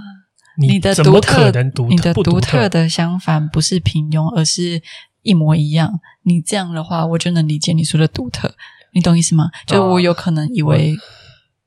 [0.61, 1.53] 你的独特，
[1.89, 4.83] 你的独特的相反不是平庸，而是
[5.29, 6.01] 一模一样。
[6.23, 8.55] 你这样的话，我就能理解你说的独特。
[8.93, 9.51] 你懂意思吗？
[9.67, 10.97] 就我有可能以为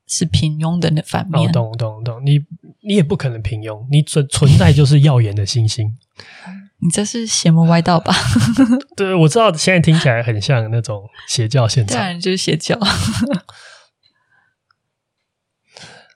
[0.08, 1.48] 是平庸的那反面。
[1.50, 2.40] 哦、懂懂懂，你
[2.82, 5.96] 你也不可能平庸，你存存在就是耀眼的星星。
[6.84, 8.12] 你这是邪魔歪道吧？
[8.98, 12.76] 对，我知道，现在听起来很像那种邪教现场，对，就是邪教。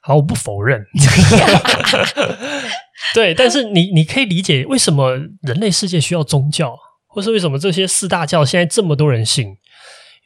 [0.02, 0.84] 好，我不否认。
[3.14, 6.76] 对，但是你你可以理解为什么人类世界需要宗教，
[7.16, 9.48] 或是为什么这些四大教现在这么多人信？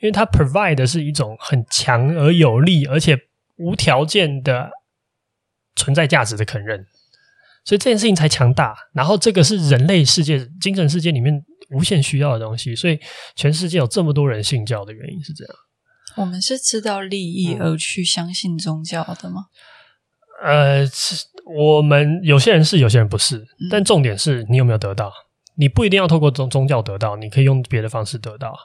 [0.02, 3.16] 因为它 provide 的是一种很强而有力，而且
[3.58, 4.72] 无条件的
[5.76, 6.84] 存在价值的肯认。
[7.64, 12.76] 所以这件事情才强大，然后这个是人类世界、精神世界里面无限需要的东西。
[12.76, 13.00] 所以
[13.36, 15.54] 全世界有这么多人信教的原因是这样。
[16.16, 19.46] 我们是知道利益而去相信宗教的吗？
[20.44, 20.92] 嗯、呃，
[21.56, 23.46] 我们有些人是，有些人不是。
[23.70, 25.12] 但重点是你有没有得到？
[25.60, 28.58] 你不一定要透过宗宗教得到，你可以用别的方式得到。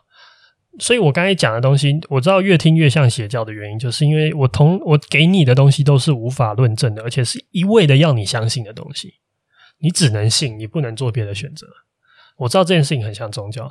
[0.78, 9.14] 所以我刚才讲的东西，我知道越听越像邪教的原因，就是因为我同我给你的东西都是无法论证的，而且是一味的要你相信的东西，
[9.78, 11.66] 你只能信，你不能做别的选择。
[12.36, 13.68] 我知道这件事情很像宗教，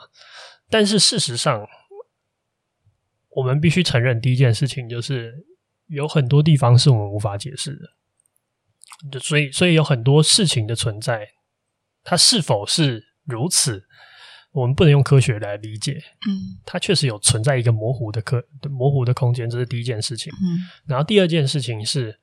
[0.69, 1.65] 但是事实上，
[3.29, 5.45] 我们必须承认第一件事情就是
[5.87, 7.79] 有很多地方是我们无法解释
[9.11, 11.29] 的，所以所以有很多事情的存在，
[12.03, 13.83] 它是否是如此？
[14.51, 15.93] 我们不能用科学来理解，
[16.27, 20.31] 嗯，它确实有存在一个模糊的科模糊的空间，这是第一件事情。
[20.33, 22.19] 嗯，然后第二件事情是，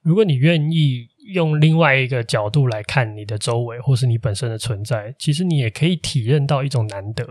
[0.00, 7.22] 如果你愿意用另外一个角度来看你的周围，或是你本身的存在，其实你也可以体验到一种难得。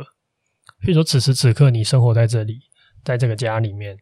[0.81, 2.61] 比如说，此时此刻你生活在这里，
[3.03, 3.97] 在这个家里面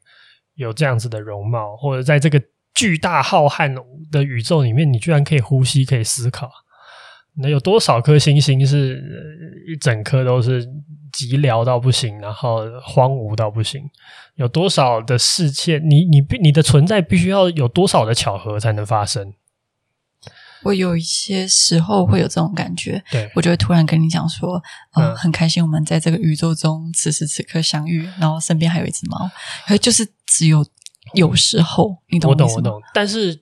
[0.55, 3.73] 有这样子的容貌，或者在这个巨大浩瀚
[4.11, 6.51] 的宇宙里面，你居然可以呼吸，可以思考。
[7.37, 9.01] 那有多少颗星星是
[9.67, 10.65] 一整颗都是
[11.13, 13.89] 寂寥到不行，然后荒芜到不行？
[14.35, 19.33] 有多少的事件，你你必你的存在必须要有多少的巧合才能发生？
[20.63, 24.61] 我有一些时候会有这种感觉，对，我就会突然跟你讲说，
[24.95, 29.29] 嗯、呃，很开心我们在这个宇宙中此时此刻相遇，然后身边还有一只猫，
[29.77, 30.65] 就是只有
[31.13, 33.39] 有时候，你懂我懂我懂，但是。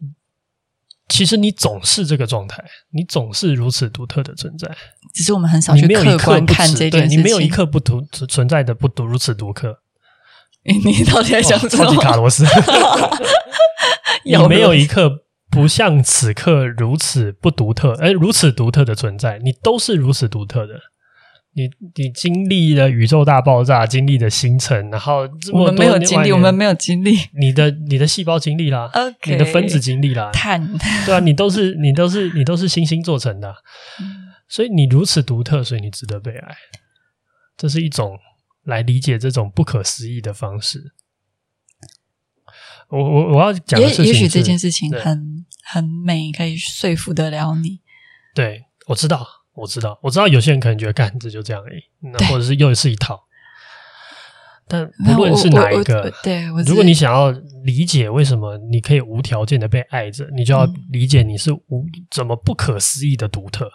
[1.10, 4.70] 其实你总是这个状态，你总是如此独特的存在。
[5.14, 7.10] 只是我们很少去客观看这件事情。
[7.10, 9.80] 对，你没有一刻不独存在的不独如此独特。
[10.64, 11.86] 你到底在想什么？
[11.86, 12.46] 超级卡罗斯。
[14.24, 20.76] 有没有一刻不像此刻如此不独特，而如此独特的存在，你都是如此独特的。
[21.54, 27.18] 你你经历了宇宙大爆炸，经历了星辰，然后我们没有经历，我们没有经历。
[27.34, 28.90] 你的你的细胞经历啦
[29.26, 30.66] 你的分子经历啦，碳
[31.06, 33.54] 对啊，你都是你都是你都是星星做成的，
[34.00, 36.56] 嗯，所以你如此独特，所以你值得被爱。
[37.58, 38.18] 这是一种
[38.64, 40.94] 来理解这种不可思议的方式。
[42.90, 47.82] 我我我要讲的事情，也许这件事情很很美，可以说服得了你。
[48.34, 49.28] 对，我知道。
[49.54, 53.26] 我知道，我知道，有些人可能觉得干这就这样而已，那或者是又是一套。
[54.72, 57.32] 但不论是哪一个，对，如果你想要
[57.64, 63.68] 理解为什么你可以无条件的被爱着，你就要理解你是无怎么不可思议的独特。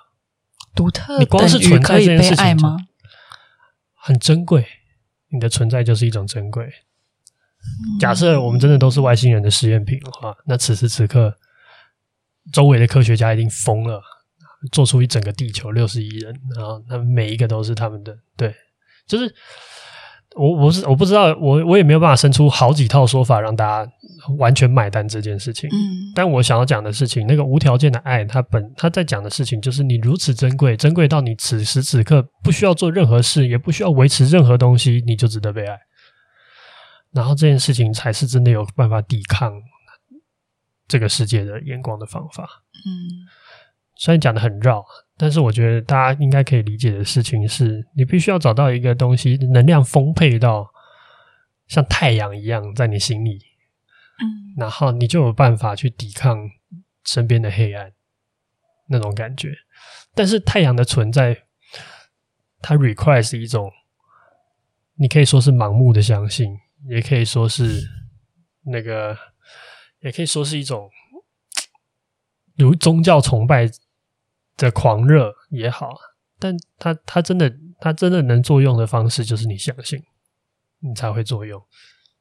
[0.72, 2.76] 独特，你光是存在这件事情吗？
[3.96, 4.64] 很珍贵，
[5.30, 6.72] 你的存在就是一种珍贵。
[7.98, 11.36] 假设我们真的都是外星人的实验品的话，那此时此刻，
[12.52, 14.00] 周围的科学家一定疯了。
[14.72, 18.54] 做出一整个地球六十亿人，然后他们每一个都是他们的，对，
[19.06, 19.32] 就是
[20.36, 23.92] 我我是我不知道，我我也没有办法生出好几套说法让大家
[24.38, 25.70] 完全买单这件事情。
[25.70, 35.78] 嗯，但我想要讲的事情，那个无条件的爱，它本他在讲的事情就是你如此珍贵，珍贵到你此时此刻不需要做任何事，也不需要维持任何东西，你就值得被爱。
[37.12, 39.52] 然后这件事情才是真的有办法抵抗
[40.88, 42.42] 这个世界的眼光的方法。
[42.74, 43.43] 嗯。
[43.96, 44.84] 虽然讲的很绕，
[45.16, 50.68] 但是我觉得大家应该可以理解的事情是，你必须要找到一个东西，能量丰沛到
[51.68, 53.38] 像太阳一样在你心里，
[54.20, 56.50] 嗯，然后你就有办法去抵抗
[57.04, 57.92] 身边的黑暗
[58.88, 59.52] 那种感觉。
[60.12, 61.44] 但是太阳的存在，
[62.60, 63.70] 它 requires 一种，
[64.96, 67.80] 你可以说是盲目的相信，也可以说是
[68.64, 69.16] 那个，
[70.00, 70.90] 也可以说是一种
[72.58, 73.70] 如宗教崇拜。
[74.56, 75.94] 的狂热也好，
[76.38, 80.02] 但它它真的它真的能作用的方式就是你相信，
[80.80, 81.62] 你才会作用。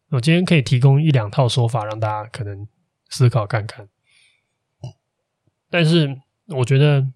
[0.09, 2.67] 我今天可以提供一两套说法让大家可能
[3.09, 3.89] 思考看看，
[5.69, 7.07] 但是我觉得，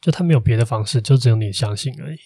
[0.00, 2.18] 就他没有别的方式，就只有你相信而已。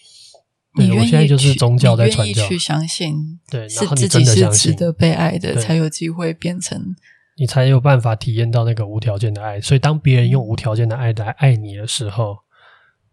[0.75, 6.95] 对，我现在就是宗教在传教，去相信，对，是自己是值得被爱的，才有机会变成，
[7.39, 9.61] 你才有办法体验到那个无条件的爱。
[9.61, 12.39] 所以，当别人用无条件的爱来爱你的时候，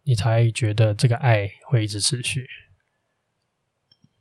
[0.03, 2.45] 你才觉得这个爱会一直持续，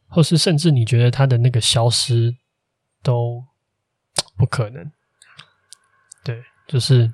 [0.08, 2.38] 或是甚至你觉得他的那个消失
[3.01, 3.43] 都
[4.38, 4.91] 不可能。
[6.24, 7.12] 对，就是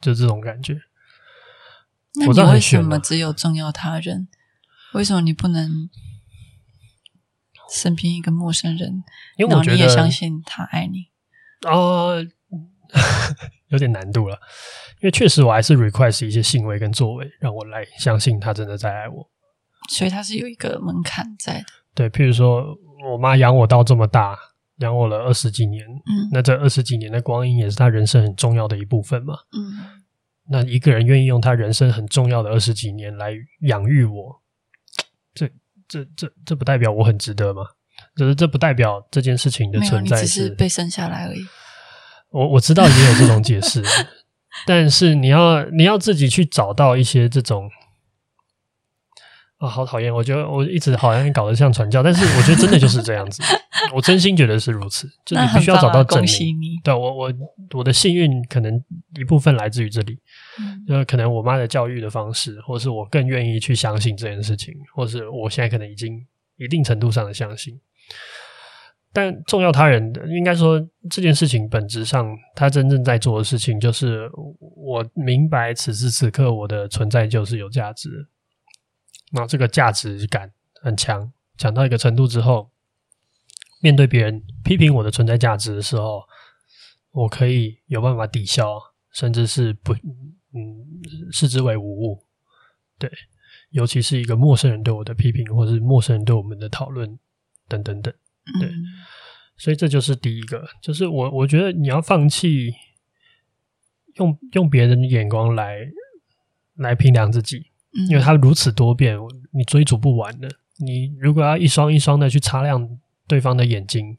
[0.00, 0.80] 就这种感觉。
[2.14, 4.28] 那你为什么只有重要他人？
[4.92, 5.90] 为什么你不能
[7.68, 9.02] 身边一个陌生人，
[9.36, 11.08] 因为我觉得你也相信他爱你？
[11.62, 12.16] 哦，
[13.68, 14.38] 有点难度了。
[15.00, 19.28] 因为确实我还是 request 一些行为跟作为，让我来相信他真的在爱我。
[19.90, 21.64] 所以他是有一个门槛在的。
[21.94, 22.66] 对，譬如说
[23.10, 24.38] 我妈养我到这么大，
[24.78, 30.00] 养我了二十几年，嗯，那这二十几年的光阴也是他人生很重要的一部分嘛，嗯。
[30.48, 34.42] 那一个人愿意用他人生很重要的二十几年来养育我。
[35.32, 35.48] 这
[35.88, 37.62] 这这这不代表我很值得吗？
[38.16, 41.40] 就是这不代表这件事情的存在只是被生下来而已。
[42.30, 43.82] 我我知道也有这种解释，
[44.66, 47.68] 但是你要你要自己去找到一些这种
[49.58, 50.12] 啊、哦，好讨厌！
[50.12, 53.42] 我觉得我一直好像搞得像传教，但是我觉得真的就是这样子。
[53.94, 56.56] 我真心觉得是如此，就你必须要找到证明。
[56.82, 57.32] 对，我我
[57.74, 58.82] 我的幸运可能
[59.18, 60.18] 一部分来自于这里。
[60.86, 67.78] 就可能我妈的教育的方式，或是我更愿意去相信这件事情，或是我现在可能已经一定程度上的相信。
[69.12, 70.80] 但重要他人的，应该说
[71.10, 74.30] 这件事情本质上，他真正在做的事情，就是
[74.76, 78.08] 我明白此时此刻我的存在就是有价值。
[79.32, 80.50] 那这个价值感
[80.80, 82.70] 很强，强到一个程度之后，
[83.82, 86.22] 面对别人批评我的存在价值的时候，
[87.10, 88.78] 我可以有办法抵消，
[89.12, 89.94] 甚至是不。
[90.54, 90.84] 嗯，
[91.30, 92.26] 视之为无物，
[92.98, 93.10] 对，
[93.70, 97.18] 尤其是一个陌生人对我的批评，或是陌生人对我们的讨论，
[97.72, 98.12] 等等等，
[98.60, 98.84] 对，嗯、
[99.56, 102.74] 所以这就是第一个，就是我我觉得你要放弃
[104.16, 105.78] 用用别人的眼光来
[106.74, 109.16] 来评量自己，嗯，因为它如此多变，
[109.52, 110.48] 你追逐不完的。
[110.78, 114.18] 你如果要一双一双的去擦亮对方的眼睛，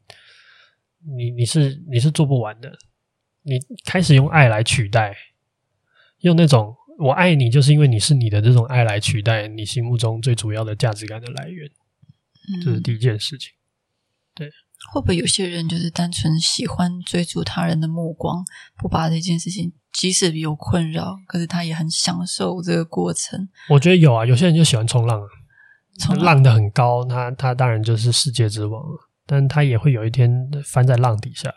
[1.16, 2.72] 你你是你是做不完的。
[3.42, 5.14] 你开始用爱来取代。
[6.20, 11.70] 用那种“我爱你”就是因为你是你的这种爱来取代你心目中最主要的价值感的来源，
[12.64, 13.50] 这是第一件事情。
[14.34, 14.50] 对，
[14.92, 18.44] 会不会有些人就是单纯喜欢追逐他人的目光，
[18.76, 23.48] 不把这件事情，即使有困扰，可是他也很享受这个过程？
[23.68, 25.26] 我觉得有啊，有些人就喜欢冲浪啊，
[26.00, 30.30] 冲浪的很高，他他当然就是世界之王了，但他也会有一天
[30.64, 31.52] 翻在浪底下，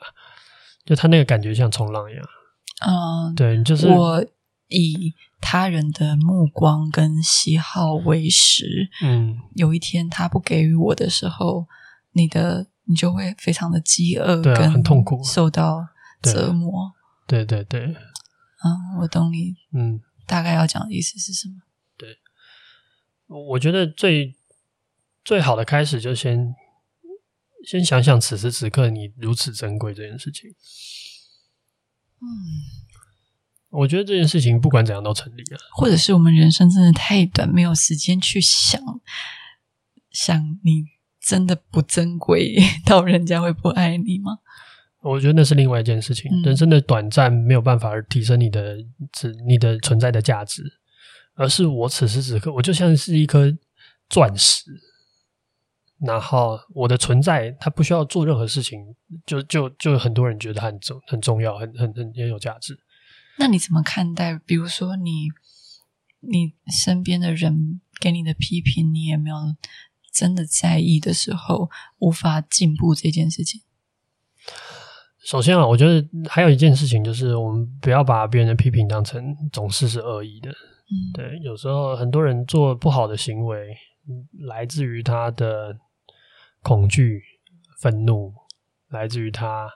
[0.86, 2.24] 就他那个感觉像冲浪一样。
[2.86, 4.26] 嗯，对，就是我。
[4.70, 11.68] 以他人的目光跟喜好为食，嗯，有一天他不给予我的时候，
[12.12, 15.88] 你的你就会非常的饥饿，对啊，很痛苦，受到
[16.22, 16.94] 折磨。
[17.28, 21.62] 对对对，嗯，我懂你，嗯，大概要讲的意思是什么？
[21.98, 22.18] 对，
[23.28, 24.36] 我觉得最
[25.24, 26.56] 最好的开始就先
[27.66, 30.50] 先想想此时此刻你如此珍贵这件事情，
[32.22, 32.88] 嗯。
[33.70, 38.82] 我觉得这件事情不管怎样都成立了，或者是我们人生真的太短，没有时间去想
[40.12, 40.86] 想你
[41.20, 42.56] 真的不珍贵
[42.86, 44.38] 到人家会不爱你吗？
[45.02, 46.30] 我觉得那是另外一件事情。
[46.32, 48.78] 嗯、人生的短暂没有办法提升你的
[49.46, 50.64] 你的存在的价值，
[51.36, 53.54] 而是我此时此刻我就像是一颗
[54.10, 54.64] 钻石，
[56.00, 58.80] 然后我的存在它不需要做任何事情，
[59.26, 62.78] 就就就很多人觉得它很重很重要，很很很很有价值。
[63.40, 64.40] 那你怎么看待？
[64.46, 65.30] 比如说你，
[66.22, 69.36] 你你身边的人给你的批评，你也没有
[70.12, 71.70] 真的在意的时候，
[72.00, 73.62] 无法进步这件事情。
[75.24, 80.50] 首先啊，我觉得还有一件事情就是，我们不要把别人的批评当成总是是恶意的。
[80.50, 83.78] 嗯，对，有时候很多人做不好的行为，
[84.48, 85.78] 来自于他的
[86.64, 87.22] 恐惧、
[87.80, 88.34] 愤怒，
[88.90, 89.70] 来自于他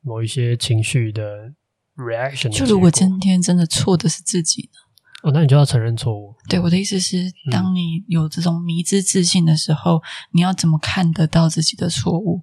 [0.00, 1.52] 某一些情绪的。
[1.96, 4.78] Reaction 就如果今天真的错的是自己呢？
[5.22, 6.32] 哦，那你就要承认错误。
[6.48, 7.16] 对，我的意思是，
[7.50, 12.42] 当你有这种迷之自信的时候，嗯，你要怎么看得到自己的错误？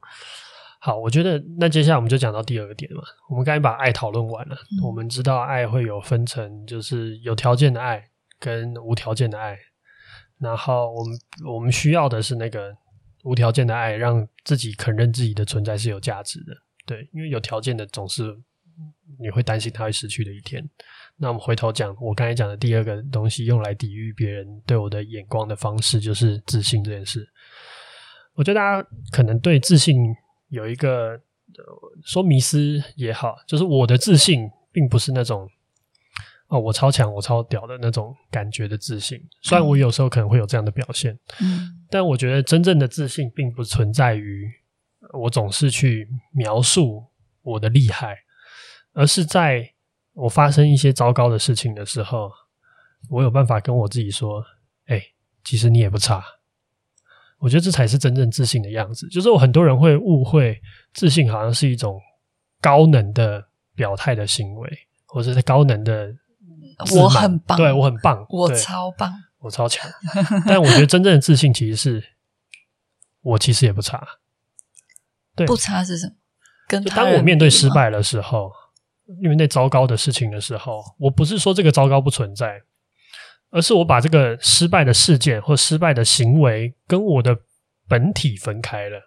[0.82, 3.02] 好，我觉得那接下来我们就讲到第二个点嘛。
[3.30, 8.04] 我们刚才把爱讨论完了，嗯，我们知道爱会有分成，就是有条件的爱
[8.40, 9.56] 跟无条件的爱。
[10.40, 11.18] 然后我们
[11.54, 12.76] 我们需要的是那个
[13.24, 16.54] 无条件的爱，让自己肯认自己的存在是有价值的。
[16.86, 18.36] 对，因为有条件的总是。
[19.20, 20.68] 你会担心他会失去的一天。
[21.18, 27.28] 那我们回头讲，我刚才讲的第二个东西，用来抵御别人对我的眼光的方式，就是自信这件事。
[28.34, 29.96] 我觉得大家可能对自信
[30.50, 31.20] 有一个
[32.04, 35.48] 说迷失也好，就是我的自信并不是那种
[36.48, 39.22] 哦，我超强，我超屌的那种感觉的自信。
[39.42, 44.52] 虽然我有时候可能会有这样的表现，嗯，但我觉得真正的自信并不存在于
[45.14, 47.04] 我总是去描述
[47.44, 48.18] 我的厉害，
[48.94, 49.72] 而是在。
[50.16, 52.32] 我发生一些糟糕的事情的时候，
[53.10, 54.46] 我有办法跟我自己说
[54.86, 55.14] ：“哎、欸，
[55.44, 56.24] 其实你也不差。”
[57.42, 59.08] 我觉得这才是真正自信的样子。
[59.08, 60.62] 就是我很多人会误会
[60.94, 62.00] 自信好像是一种
[62.62, 64.70] 高能的表态的行为，
[65.08, 66.14] 或者是高能的
[66.96, 69.90] 我很棒，对我很棒，我超棒，我超强。
[70.46, 72.04] 但我觉得真正的自信其实是
[73.22, 74.08] 我其实也不差。
[75.36, 76.14] 对，不差是什么？
[76.68, 78.52] 跟当我面对失败的时候。
[79.22, 82.62] 因为那糟糕的事情的时候，我不是说这个糟糕不存在，
[83.52, 87.38] 而是我把这个失败的事件或失败的行为跟我的
[87.88, 89.00] 本体分开了。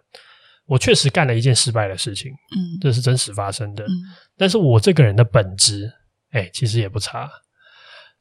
[0.67, 3.83] 我确实干了一件失败的事情，嗯，这是真实发生的。
[3.85, 3.89] 嗯，
[4.37, 5.91] 但是我这个人的本质，
[6.31, 7.29] 哎，其实也不差。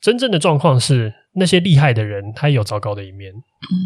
[0.01, 3.33] 真正的状况是，那些厉害的人，他也有糟糕的一面，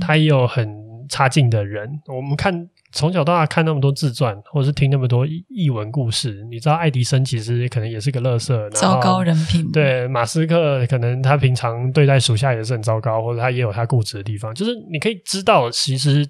[0.00, 0.68] 他也有很
[1.08, 1.88] 差劲的人。
[2.06, 2.68] 我们看。
[2.92, 9.70] 从小到大看那么多自传，或者是听那么多译文故事，你知道爱迪生其实可能也是个乐色，糟糕人品。
[9.70, 14.52] 对，马斯克可能他平常对待属下也是很糟糕，或者他也有他固执的地方。
[14.52, 16.28] 就是你可以知道，其实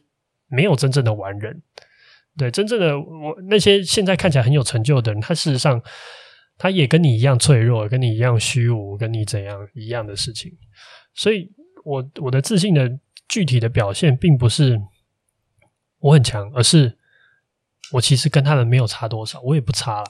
[0.51, 1.63] 没有真正的完人。
[2.37, 5.81] 对，真正的我那些现在看起来很有成就的人，他事实上
[6.59, 10.53] 他也跟你一样脆弱，跟你一样虚无，跟你怎样一样的事情。
[11.15, 11.51] 所以
[11.85, 12.91] 我我的自信的
[13.29, 14.79] 具体的表现，并不是。
[16.01, 16.99] 我很强，而是
[17.93, 20.07] 我其实跟他们没有差多少，我也不差了。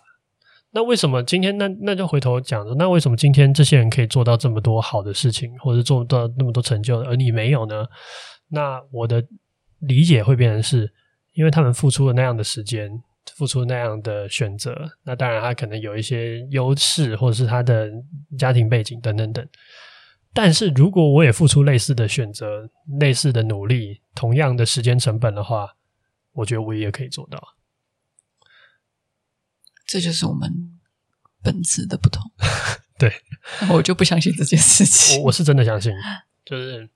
[0.72, 7.84] 那为什么今天那那就回头讲说，那为什么今天这些人可以做到这么多好的事情，或者做到那么多成就，而你没有呢？
[8.48, 9.20] 那我的
[9.80, 10.92] 理解会变成是，
[11.32, 12.88] 因为他们付出了那样的时间，
[13.34, 14.76] 付出那样的选择。
[15.02, 17.90] 那当然，他可能有一些优势，或者是他的
[18.38, 19.44] 家庭背景等等等。
[20.32, 22.70] 但是如果我也付出类似的选择、
[23.00, 25.68] 类似的努力、同样的时间成本的话，
[26.32, 27.56] 我觉得我也可以做到，
[29.86, 30.78] 这就是我们
[31.42, 32.30] 本质的不同。
[32.98, 33.12] 对，
[33.72, 35.18] 我就不相信这件事情。
[35.18, 35.92] 我我是真的相信，
[36.44, 36.90] 就是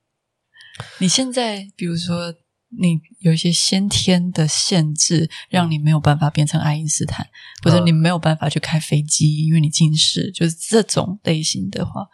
[1.01, 2.35] 你现在，比如说
[2.68, 7.26] 你有一些先天的限制，让你没有办法变成爱因斯坦，
[7.62, 12.07] 或者你没有办法去开飞机，因为你近视，就是这种类型的话，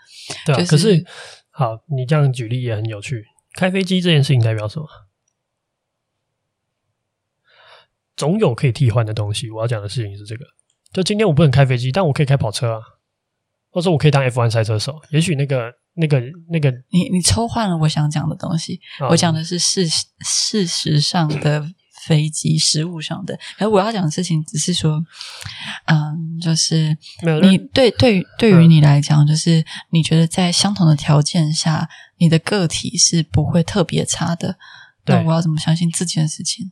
[0.47, 0.59] 对啊。
[0.59, 1.05] 就是、可是，
[1.51, 3.27] 好，你这样举例也很有趣。
[3.55, 4.87] 开飞机这件事情代表什么？
[8.21, 9.51] 总有可以替换的东西。
[9.51, 10.45] 我要讲的事情是这个：
[10.93, 12.81] 就今天我不能开飞机，但我可以开跑车啊，
[13.71, 15.01] 或者我可以当 F1 赛车手。
[15.11, 18.79] 也许那个、那个、那个，你你抽换了我想讲的东西。
[19.01, 19.89] 哦、我讲的是事
[20.21, 21.67] 事实上的
[22.07, 23.39] 飞机，实物上的。
[23.59, 25.03] 而我要讲的事情只是说，
[25.87, 26.97] 嗯，就是
[27.43, 34.59] 你对对对于你来讲，就是你觉得在相同的条件下，你的个体是不会特别差的。
[35.07, 36.71] 那我要怎么相信自己的事情？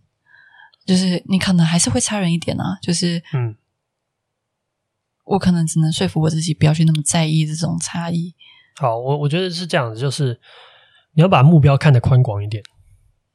[0.88, 3.54] 就是你可能还是会差人一点啊，就是嗯，
[5.26, 8.34] 我可能只能说服我自己不要去那么在意这种差异。
[8.78, 10.40] 好，我我觉得是这样子，就是
[11.12, 12.62] 你要把目标看得宽广一点。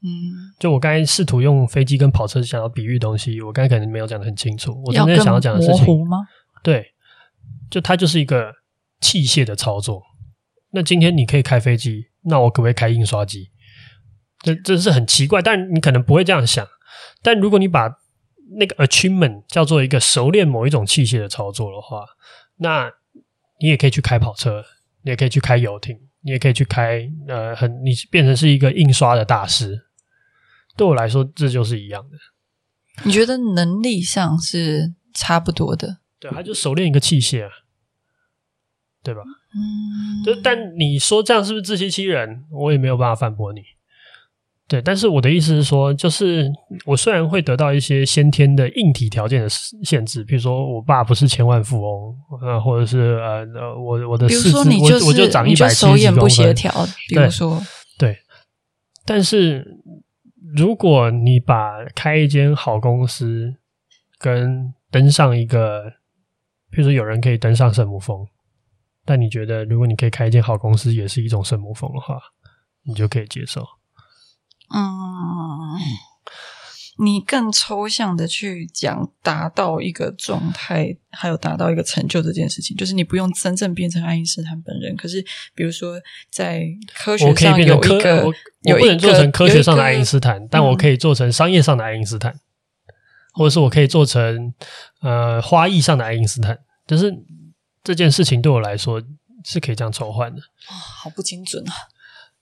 [0.02, 0.10] 嗯，
[0.58, 4.82] 就我刚才试图用飞机跟跑车想要比喻东西，我刚才可能没有讲的很清楚。
[4.84, 6.18] 我真正想要讲的事情吗？
[6.64, 6.96] 对，
[7.70, 8.52] 就它就是一个
[9.00, 10.02] 器械的操作。
[10.72, 13.52] 那今天你可以开飞机，那我可不可以开印刷机？
[14.42, 16.68] 这这是很奇怪，但你可能不会这样想。
[17.24, 17.90] 但如果你把
[18.58, 22.06] 那个 achievement 叫做一个熟练某一种器械的操作的话，
[22.58, 22.92] 那
[23.60, 24.64] 你也可以去开跑车，
[25.02, 29.88] 你也可以去开游艇，你也可以去开呃，很你变成是一个印刷的大师。
[30.76, 32.18] 对我来说，这就是一样的。
[33.06, 36.00] 你觉得能力上是差不多的？
[36.20, 37.52] 对，他就熟练一个器械啊，
[39.02, 39.22] 对吧？
[39.56, 40.24] 嗯。
[40.24, 42.46] 就但你说这样是不是自欺欺人？
[42.52, 43.62] 我也没有办法反驳你。
[44.74, 46.52] 对，但是我的意思是说，就是
[46.84, 49.48] 我虽然会得到一些先天的硬体条件的
[49.84, 56.72] 限制，比如说我爸不是千万富翁，呃，或者是呃呃，我我的四肢，我我就长一百七十公分，手眼不协调，
[57.08, 57.62] 比如说
[58.00, 58.18] 对，对。
[59.06, 59.64] 但是
[60.56, 63.54] 如果你把开一间好公司
[64.18, 65.84] 跟登上一个，
[66.72, 68.26] 比如说有人可以登上圣母峰，
[69.06, 72.18] 但你觉得如果你可以开一间好公司也是一种圣母峰的话，
[72.88, 73.64] 你就可以接受。
[74.70, 75.80] 嗯，
[77.00, 84.96] 你更抽象的去讲达到一个状态，还有达到一个成就这件事情，就是你不用真正变成爱因斯坦本人。
[84.96, 85.24] 可是，
[85.56, 86.00] 比如说
[86.30, 86.64] 在
[86.96, 88.34] 科学上有一个，我，
[88.72, 92.40] 我不能做成科学上的爱因斯坦，但我可以做成商业上的爱因斯坦，
[93.34, 94.54] 或者是我可以做成
[95.02, 96.60] 呃花艺上的爱因斯坦。
[96.86, 97.12] 就是
[97.84, 99.02] 这件事情对我来说
[99.44, 100.40] 是可以这样抽换的。
[100.40, 101.74] 哦，好不精准啊！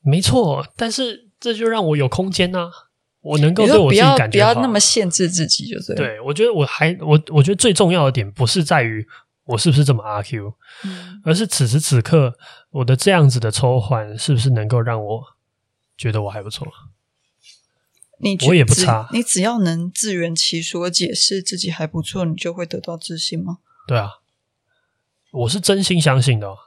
[0.03, 2.71] 没错，但是这就让我有空间呢、啊。
[3.19, 6.19] 我能够对我自己感觉好，不要那么限制自己，就是对。
[6.21, 9.07] 我觉得我还我我觉得最重要的点不是在于
[9.43, 12.35] 我是不是这么阿 Q，嗯，而是此时此刻
[12.71, 15.23] 我的这样子的抽换是不是能够让我
[15.95, 16.67] 觉得我还不错。
[18.23, 23.59] 你我也不差，你只要能自圆其说，解释自己还不错，你就会得到自信吗？
[23.87, 24.09] 对啊，
[25.31, 26.57] 我是真心相信的哦。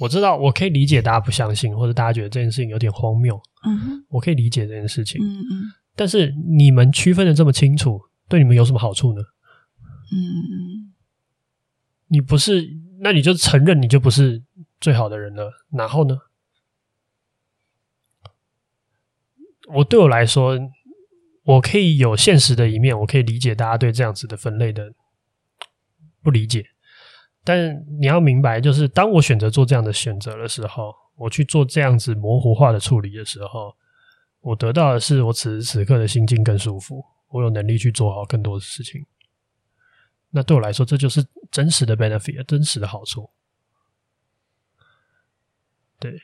[0.00, 3.38] 我知道，我可以理解大家不相信，或者大家觉得这件事情有点荒谬。
[3.66, 5.20] 嗯哼，我可以理解这件事情。
[5.22, 9.20] 嗯嗯，但是你们区分的这么清楚，对你们有什么好处呢？
[10.12, 10.94] 嗯嗯，
[12.08, 12.66] 你不是，
[13.00, 14.42] 那你就承认你就不是
[14.80, 15.52] 最好的人了。
[15.72, 16.16] 然后呢？
[19.74, 20.56] 我对我来说，
[21.42, 24.94] 我可以有现实的一面，我可以理解大家对这样子的分类的
[26.22, 26.64] 不理解。
[27.42, 33.74] 但你要明白，就是当我选择做这样的选择的时候，我去做这样子模糊化的处理的时候，
[34.40, 39.04] 我得到的是我此时此刻的心境更舒服，我有能力去做好更多的事情。
[40.30, 43.30] 那对我来说，这就是真实的 benefit，真实的好处。
[45.98, 46.20] 对，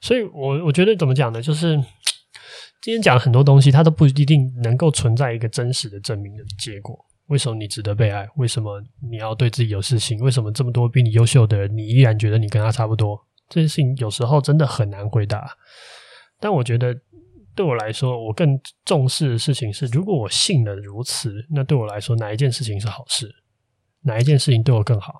[0.00, 1.42] 所以我我觉得怎么讲呢？
[1.42, 1.76] 就是
[2.80, 7.04] 今天讲很多东西，它都不一定能够存在一个真实的证明的结果。
[7.26, 8.26] 为什么你值得被爱？
[8.36, 10.18] 为什么你要对自己有自信？
[10.20, 13.26] 为什么这么多比你优秀的人，你依然觉得你跟他差不多？
[13.52, 15.46] 这件事情有时候真的很难回答。
[16.40, 16.96] 但我觉得，
[17.54, 23.30] 对我来说，我更重视的事情是：如果我信了如此，那对我来说，哪一件事情是好事？
[24.04, 25.12] 哪一件事情对我更好？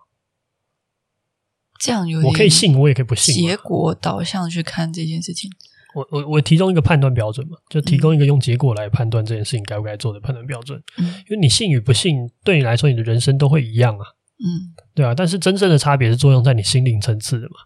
[1.78, 3.34] 这样有我可以信，我也可以不信。
[3.34, 5.50] 结果导向去看这件事情。
[5.94, 10.82] 我我我提供一个判断标准嘛，就提供一个用结果来判断这件事情该不该做的判断标准。
[10.96, 14.06] 嗯，因为你信与不信，对你来说，你的人生都会一样啊。
[14.38, 15.14] 嗯，对啊。
[15.14, 17.56] 但是真正的差别是作用在你心灵层次的嘛。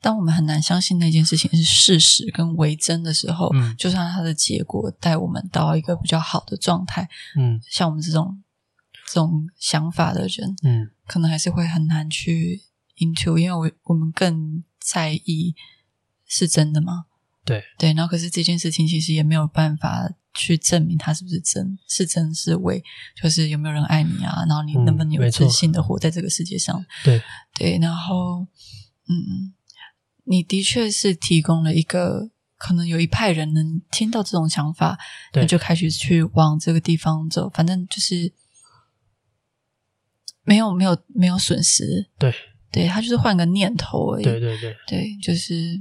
[0.00, 8.42] 当我们很难相信那件事情是事实跟为真的时候，嗯，就算它的结果带我们到一个比较好的状态，嗯，像我们这种
[9.06, 12.62] 这种想法的人，嗯，可能还是会很难去
[12.98, 15.54] into，因为我我们更在意。
[16.32, 17.06] 是真的吗？
[17.44, 22.80] 对对，然后可是这件事情其实也没有办法去证明它是不是真，是真是伪，
[23.20, 24.44] 就是有没有人爱你啊？
[24.46, 26.78] 然后你能不能有自信的活在这个世界上？
[26.80, 27.22] 嗯、对
[27.52, 28.46] 对，然后
[29.08, 29.52] 嗯，
[30.30, 34.96] 你的确是提供了一个可能有一派人能听到这种想法，
[35.34, 38.32] 那就开始去往这个地方走，反正就是
[40.44, 42.08] 没有没有没有损失。
[42.16, 42.32] 对
[42.70, 44.22] 对，他就是换个念头而已。
[44.22, 45.80] 对对对对，就是。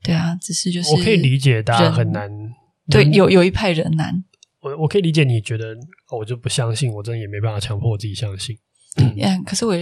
[0.00, 2.30] 对啊，只是就是我可以理解大家很难，
[2.88, 4.24] 对，有有一派人难。
[4.60, 5.76] 我我可以理解你觉得，
[6.16, 8.56] 我就不相信，我真的也没办法强迫我自己相信。
[8.98, 9.74] 嗯，可是我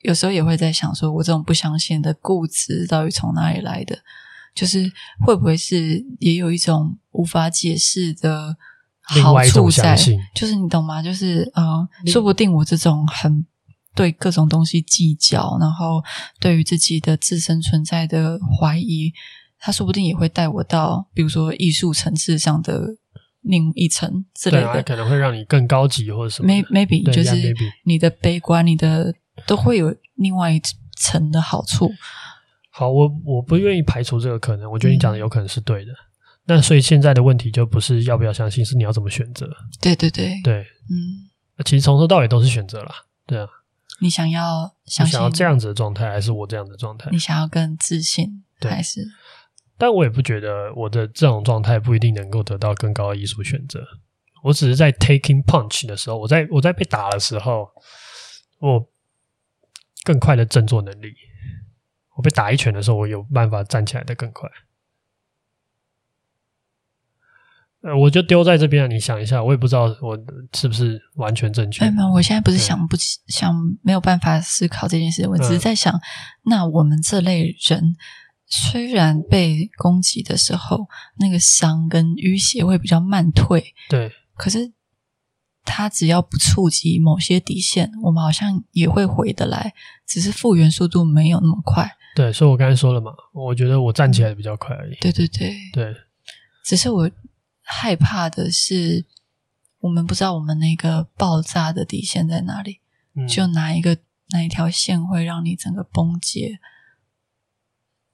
[0.00, 3.98] 有时候也会在想，说我这种不相信的固执到底从哪里来的？
[4.54, 4.90] 就是
[5.24, 8.56] 会不会是也有一种无法解释的
[9.00, 9.96] 好处在？
[10.34, 11.02] 就是你懂吗？
[11.02, 13.46] 就是呃，说不定我这种很
[13.94, 16.02] 对各种东西计较，然后
[16.38, 19.12] 对于自己的自身存在的怀疑。
[19.64, 22.96] 他说不定也会带我到，比如说艺术层次上的
[23.42, 26.48] 另一层之类的，可能会让你更高级或者什么。
[26.48, 29.14] Maybe 就是你的悲观，你的
[29.46, 30.60] 都会有另外一
[30.96, 31.92] 层的好处。
[32.70, 35.92] 好，我我不愿意排除这个可能，我觉得你讲的有可能是对的。
[36.46, 39.48] 那、嗯、所以现在的问题就不是要不要相信，是你要怎么选择。
[39.80, 41.28] 对对对对，嗯，
[41.64, 42.92] 其实从头到尾都是选择啦。
[43.26, 43.46] 对啊。
[44.00, 47.08] 你想要相信，想要这样子的状态，还是我这样的状态？
[47.12, 49.06] 你想要更自信，还是？
[49.78, 53.84] 但我也不觉得我的这种状态不一定能够得到更高的艺术选择。
[54.44, 57.68] 我只是在 taking punch 的时候，我在我在被打的时候，
[58.58, 58.88] 我
[60.04, 61.14] 更快的振作能力。
[62.16, 64.48] 我被打一拳的时候，我有办法站起来的更快。
[67.82, 70.16] 呃，我就丢在这边，你想一下，我也不知道我
[70.52, 71.90] 是不是完全正确。
[71.90, 73.52] 没有，我现在不是想不起，想
[73.82, 76.00] 没有办法思考这件事，我只是在想，嗯、
[76.44, 77.96] 那我们这类人。
[78.54, 80.86] 虽然被攻击的时候，
[81.16, 84.70] 那个伤跟淤血会比较慢退，对，可是
[85.64, 89.72] 它只要不触及某些底线，我们好像也会回得来，
[90.06, 91.90] 只是复原速度没有那么快。
[92.14, 94.94] 对，所以我刚才说了嘛，我觉得我站起来比较快而已。
[95.00, 95.94] 对对对对，
[96.62, 97.10] 只是我
[97.62, 99.06] 害怕的是，
[99.80, 102.80] 我们不知道我们那个爆炸的底线在哪里，
[103.16, 103.96] 嗯、就哪一个
[104.28, 106.58] 哪一条线会让你整个崩解。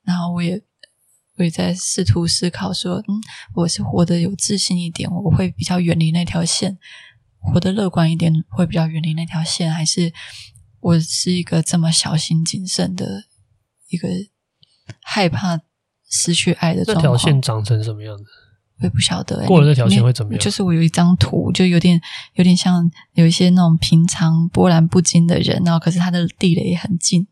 [0.09, 0.59] 然后我也
[1.37, 3.21] 我也在试图思考说，嗯，
[3.55, 6.73] 我是活得有自信一点，我会比较远离那条线；
[7.39, 10.11] 活得乐观一点，会比较远离那条线，还是
[10.81, 13.25] 我是一个这么小心谨慎的
[13.91, 14.09] 一个
[15.03, 15.61] 害怕
[16.09, 17.03] 失去爱的状况？
[17.03, 18.25] 这条线长成什么样子？
[18.81, 19.47] 我也不晓得、欸。
[19.47, 20.41] 过了这条线会怎么样？
[20.41, 22.01] 就是我有一张图，就有点
[22.35, 27.27] 有点像有一些那种平常波澜不惊的人，然后可是他的地雷很近，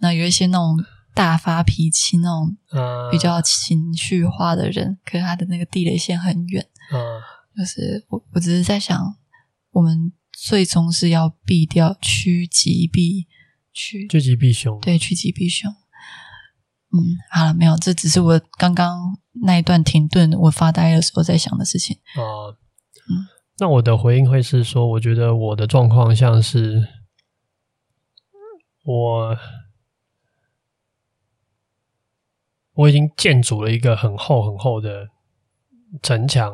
[0.00, 0.76] 那有一些那种
[1.14, 2.56] 大发脾气、那种
[3.10, 6.68] 比较情绪化的人，可是他的那个地雷线很远。
[6.92, 7.20] 嗯，
[7.56, 9.16] 就是我我只是在想，
[9.70, 13.26] 我们最终是要避掉趋吉避
[13.72, 15.72] 趋趋吉避凶，对，趋吉避凶。
[16.92, 21.96] 嗯，好了，没有，这只是我刚刚那一段停顿，我发呆的时候在想的事情。
[22.16, 22.56] 哦，
[23.10, 23.26] 嗯，
[23.58, 26.86] 那我的回应会是说，我觉得我的状况像是
[28.84, 29.36] 我
[32.74, 35.08] 我已经建筑了一个很厚很厚的
[36.02, 36.52] 城墙，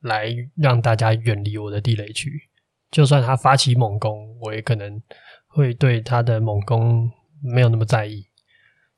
[0.00, 2.48] 来让大家远离我的地雷区。
[2.90, 5.02] 就算他发起猛攻，我也可能
[5.46, 7.10] 会对他的猛攻
[7.42, 8.26] 没有那么在意。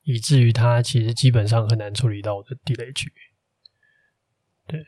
[0.03, 3.13] 以至于他其实基本上很难处理到我的地雷区，
[4.65, 4.83] 对，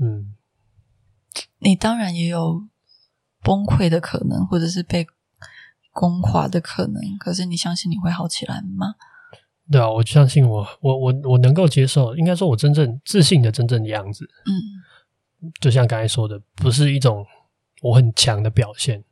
[0.00, 0.34] 嗯，
[1.60, 2.68] 你当然也有
[3.40, 5.06] 崩溃的可能，或者是被
[5.92, 7.00] 攻垮的可能。
[7.18, 8.96] 可是你相信你会好起来吗？
[9.70, 14.28] 对啊，我相信我，我我我能够接受，应该说我真正自信的真正的样子。
[14.46, 17.24] 嗯，就像刚才说的，不是一种
[17.82, 19.04] 我很强的表现。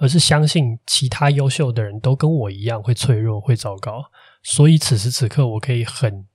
[0.00, 4.04] 而是相信其他优秀的人都跟我一样会脆弱、会糟糕，
[4.42, 6.26] 所以此时此刻我可以很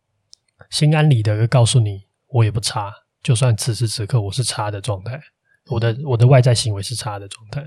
[0.70, 2.90] 心安理得的告诉你，我也不差。
[3.22, 5.20] 就算此时此刻我是差的状态，
[5.68, 7.62] 我的我的外在行为是差的状态，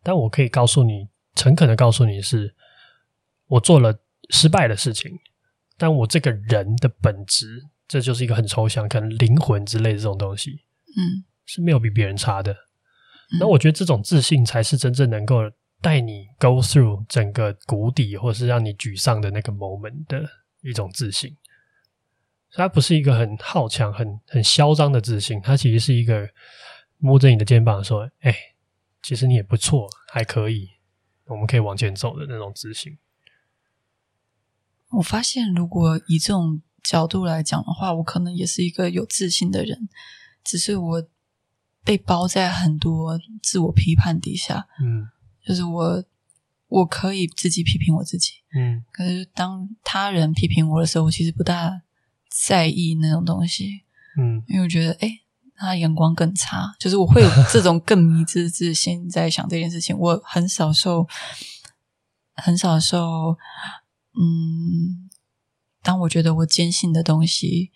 [0.00, 2.54] 但我可以告诉你，诚恳的告诉你是，
[3.48, 3.92] 我做了
[4.30, 5.10] 失败的事情，
[5.76, 10.50] 但我这个人的本质，这就是一个很抽象，可能灵魂之类的这种东西，
[10.96, 12.56] 嗯，是没有比别人差的。
[13.40, 15.40] 那我觉得这种自信才是真正能够
[15.80, 20.28] 带你 go through 整个谷底，或是让你沮丧的那个 moment 的
[20.62, 21.36] 一种自信。
[22.52, 26.28] 它不是一个很好强、很很嚣张的自信，它其实是一个
[26.98, 28.34] 摸着你的肩膀说：“哎，
[29.02, 30.68] 其实你也不错，还可以，
[31.26, 32.96] 我们可以往前走的那种自信。”
[34.96, 39.88] 我发现，如果以这种角度来讲的话，我可能也是一个有自信的人，
[40.44, 41.08] 只是我。
[41.86, 45.06] 被包在很多自我批判底下，嗯，
[45.46, 46.02] 就是我
[46.66, 51.82] 我可以自己批评我自己，嗯，可是当他人批评我的时候，我其实不大
[52.28, 53.82] 在意那种东西，
[54.18, 55.20] 嗯，因为我觉得，哎，
[55.54, 61.06] 他眼光更差，就是我会有这种更迷之自信，在想这件事情，我很少受，
[62.34, 63.38] 很少受，
[64.18, 65.08] 嗯，
[65.82, 67.72] 当我觉得我坚信的东西。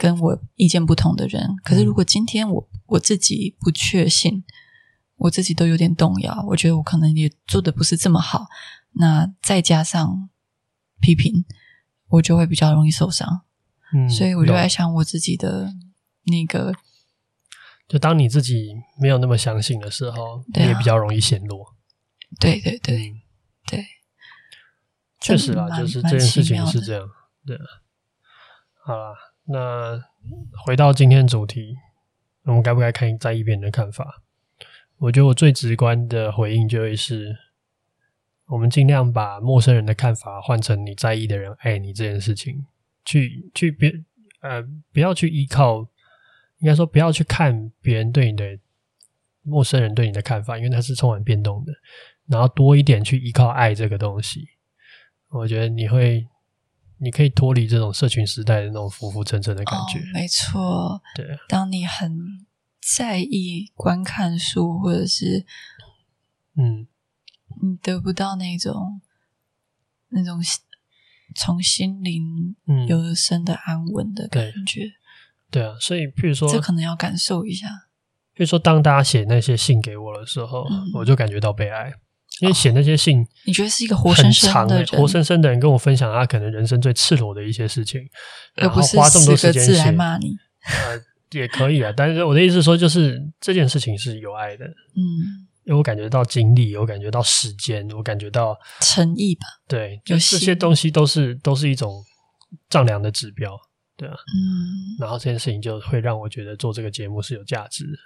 [0.00, 4.44] 跟我意见不同的人，可是如果今天我我自己不确信，
[5.16, 8.46] 我自己都有点动摇，我觉得我可能也做的不是这么好，
[8.92, 10.30] 那再加上
[11.00, 11.44] 批评，
[12.10, 13.40] 我就会比较容易受伤。
[13.92, 15.74] 嗯，所以我就在想我自己的
[16.26, 16.72] 那个，
[17.88, 21.74] 就当你自己没有那么相信的时候，你也比较容易陷落。
[22.38, 23.20] 对对对、嗯、
[23.66, 23.84] 对，
[25.20, 27.08] 确实啦，就是这件事情是这样。
[27.46, 27.58] 对，
[28.84, 29.14] 好啦。
[29.50, 29.98] 那
[30.66, 31.74] 回到今天主题，
[32.44, 34.22] 我们该不该看在意别人的看法？
[34.98, 37.34] 我觉得我最直观的回应就会是，
[38.46, 42.66] 我们尽量把陌生人的看法换成你在意的人爱你这件事情，
[43.06, 43.90] 去去别
[44.40, 44.62] 呃
[44.92, 45.80] 不要去依靠，
[46.58, 48.58] 应该说不要去看别人对你的
[49.42, 51.72] 陌生人对你的看法，因为它是充满变动的。
[52.26, 54.46] 然后多一点去依靠爱这个东西，
[55.30, 56.26] 我觉得你会。
[57.00, 60.00] 你可以脱离这种社群时代的那种浮浮沉沉的感觉。
[60.00, 61.00] 哦，没错。
[61.14, 62.44] 对，当你很
[62.80, 65.46] 在意观看数，或者是
[66.56, 66.88] 嗯，
[67.62, 69.00] 你得不到那种
[70.08, 70.40] 那种
[71.36, 72.56] 从心灵
[72.88, 74.82] 由生的安稳的感觉。
[74.82, 74.90] 嗯，
[75.52, 75.62] 对。
[75.62, 77.68] 对啊，所以譬如说，这可能要感受一下。
[78.34, 81.92] 譬如说，当大家写那些信给我的时候，嗯，我就感觉到被爱。
[82.40, 88.00] 因为写那些信，你觉得是一个活生生的人，活生生的人跟我分享他可能人生最赤裸的一些事情，
[88.56, 90.36] 而不是花这么多时间来骂你。
[90.64, 91.00] 呃，
[91.32, 95.02] 也可以啊，但是我的意思是说，就是这件事情是有爱的，嗯，
[95.64, 99.46] 因为我感觉到精力，我感觉到时间，我感觉到诚意吧。
[99.66, 102.04] 对，就这些东西都是都是一种
[102.68, 103.58] 丈量的指标。
[103.96, 107.98] 对啊，嗯，然后这件事情就会让我觉得做这个节目是有价值的，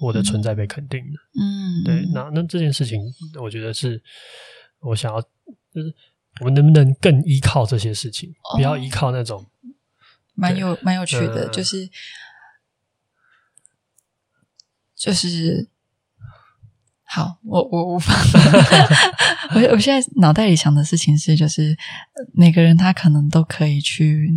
[0.00, 3.00] 我的存在被肯定的，嗯，对，那那这件事情，
[3.40, 4.02] 我觉得是
[4.80, 5.94] 我想要，就是
[6.40, 9.46] 我们能不能更依靠这些事情，哦、不要依靠那种，
[10.34, 11.88] 蛮有蛮有趣的，呃、就是
[14.96, 15.68] 就是。
[17.12, 18.14] 好，我我无法，
[19.56, 21.76] 我我现在脑袋里想的事情是，就是
[22.32, 24.32] 每个人他可能都可以去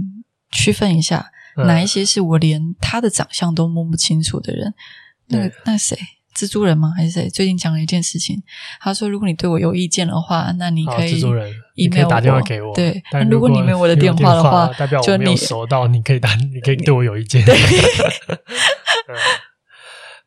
[0.49, 4.74] 区分一下，嗯、哪一些是我连他的长相都摸不清楚的人。
[5.28, 5.98] 那个那谁，
[6.36, 6.92] 蜘蛛人吗？
[6.96, 7.30] 还是谁？
[7.30, 8.42] 最近讲了一件事情，
[8.82, 12.74] 他说，如果你对我有意见的话，那你可以蜘蛛人，你可以打电话给我。
[12.76, 17.44] 对，但如果你没有我的电话的话，代表我没有收到，你可以打，你可以对我有意见。
[17.46, 17.56] 对。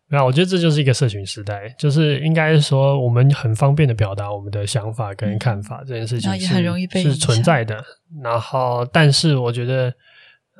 [0.09, 7.83] 那我觉得这就是一个社群时代，就是应该说我们很方便的表达我们的想法跟看法，这件事情是也很容易被是存在的。
[8.23, 9.93] 然后，但是我觉得，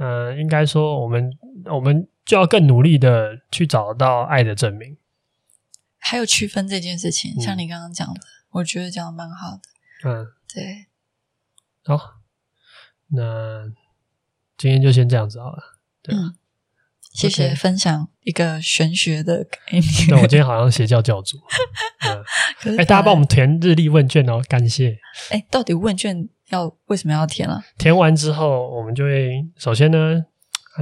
[0.01, 1.31] 嗯、呃，应该说我们
[1.75, 4.97] 我们就要更努力的去找到爱的证明，
[5.99, 7.41] 还有区分这件事情。
[7.41, 10.09] 像你刚刚讲的，嗯、我觉得讲的蛮好的。
[10.09, 10.87] 嗯，对。
[11.85, 12.17] 好，
[13.09, 13.73] 那
[14.57, 15.79] 今天就先这样子好了。
[16.03, 16.15] 对。
[16.15, 16.35] 嗯
[17.17, 19.83] 谢谢分享一个玄学的概念。
[20.11, 21.39] 那我今天好像邪教教主。
[22.77, 24.99] 哎，大家帮我们填日历问卷哦，感谢。
[25.31, 27.65] 哎，到底问卷要为什么要填啊？
[27.79, 30.27] 填完之后，我们就会首先呢，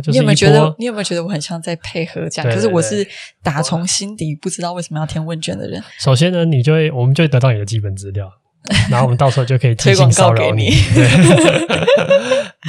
[0.01, 2.53] 就是、你有没有觉得你有没有觉得我很像在配合这样？
[2.53, 3.07] 可是我是
[3.43, 5.83] 打从心底不知道为什么要填问卷的人。
[5.99, 8.31] 首先呢，你就会我们就会得到你的基本资料。
[8.91, 11.05] 然后我们到时候就可以推广骚扰你，对，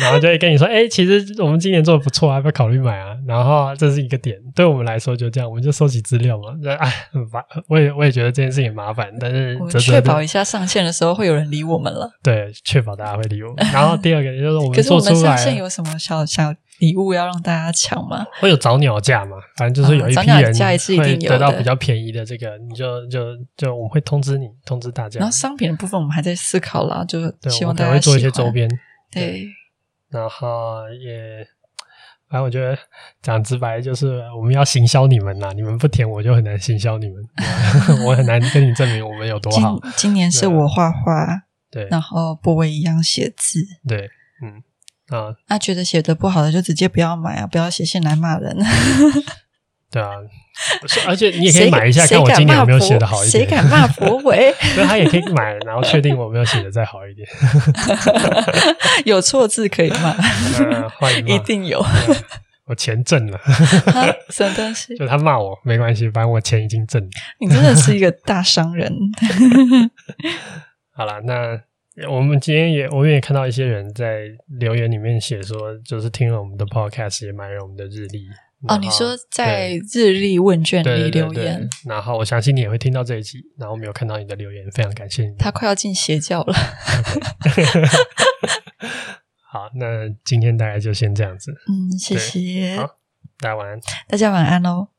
[0.01, 3.15] 然后就会跟你说，哎，其实我们今年做的不错啊，要不要考虑买啊？
[3.25, 6.49] 然后这是一个点，对我们来说就这样，我们就收集资料嘛。
[6.77, 12.11] 哎，很烦，我也我也觉得这件事情麻烦，但是确保一下上线的时候会有人理我们了。
[12.21, 13.65] 对，确保大家会理我们。
[13.71, 18.25] 然后第二个就是我们做出来，可是我们上线有什么小小礼物要让大家抢吗？
[18.39, 19.37] 会有早鸟价嘛？
[19.57, 20.53] 反正就是有一批人
[20.97, 25.19] 会得到比较便宜的这个，你就就就我们会通知你，通知大家。
[25.19, 27.19] 然后商品的部分我们还在思考啦，就
[27.49, 28.69] 希望大家会做一些周边。
[29.11, 29.47] 对，
[30.09, 31.47] 然后也
[32.29, 32.77] 反正我觉得
[33.21, 37.23] 讲直白就是我们要行销你们呐，你们不填我就很难行销你们，
[38.05, 39.79] 我很难跟你证明我们有多好。
[39.81, 41.25] 今今年是我画画，
[41.71, 44.09] 对，然后波威一样写字，对，
[44.43, 44.61] 嗯。
[45.09, 47.45] 啊，那觉得写的不好的就直接不要买啊！
[47.47, 48.57] 不要写信来骂人。
[49.91, 50.09] 对啊，
[51.07, 53.45] 而且你也可以买一下，看我今年有没有写的好一点。
[53.45, 54.51] 谁敢骂柏维？
[54.73, 57.27] 所以他也可以买，然后确定我没有写的再好一点。
[59.05, 60.11] 有错字可以骂，
[60.99, 61.85] 欢迎，一定有。
[62.65, 63.39] 我钱挣了，
[64.31, 64.97] 什么东西？
[64.97, 67.09] 就他骂我没关系，反正我钱已经挣了。
[67.39, 68.91] 你真的是一个大商人。
[70.95, 71.61] 好了，那。
[72.09, 74.25] 我们今天也，我们也看到一些人在
[74.59, 78.27] 留言里面写说，就是听了我们的 podcast，也买了我们的日历。
[78.67, 85.35] 哦，你说在日历问卷里留言，然后我相信你也会听到这一集，然后没有看到你的留言，非常感谢你。
[85.37, 86.53] 他快要进邪教了。
[89.47, 91.53] 好，那今天大概就先这样子。
[91.69, 92.75] 嗯，谢谢。
[92.75, 92.97] 好，
[93.39, 93.79] 大家晚安。
[94.07, 94.94] 大家晚安喽。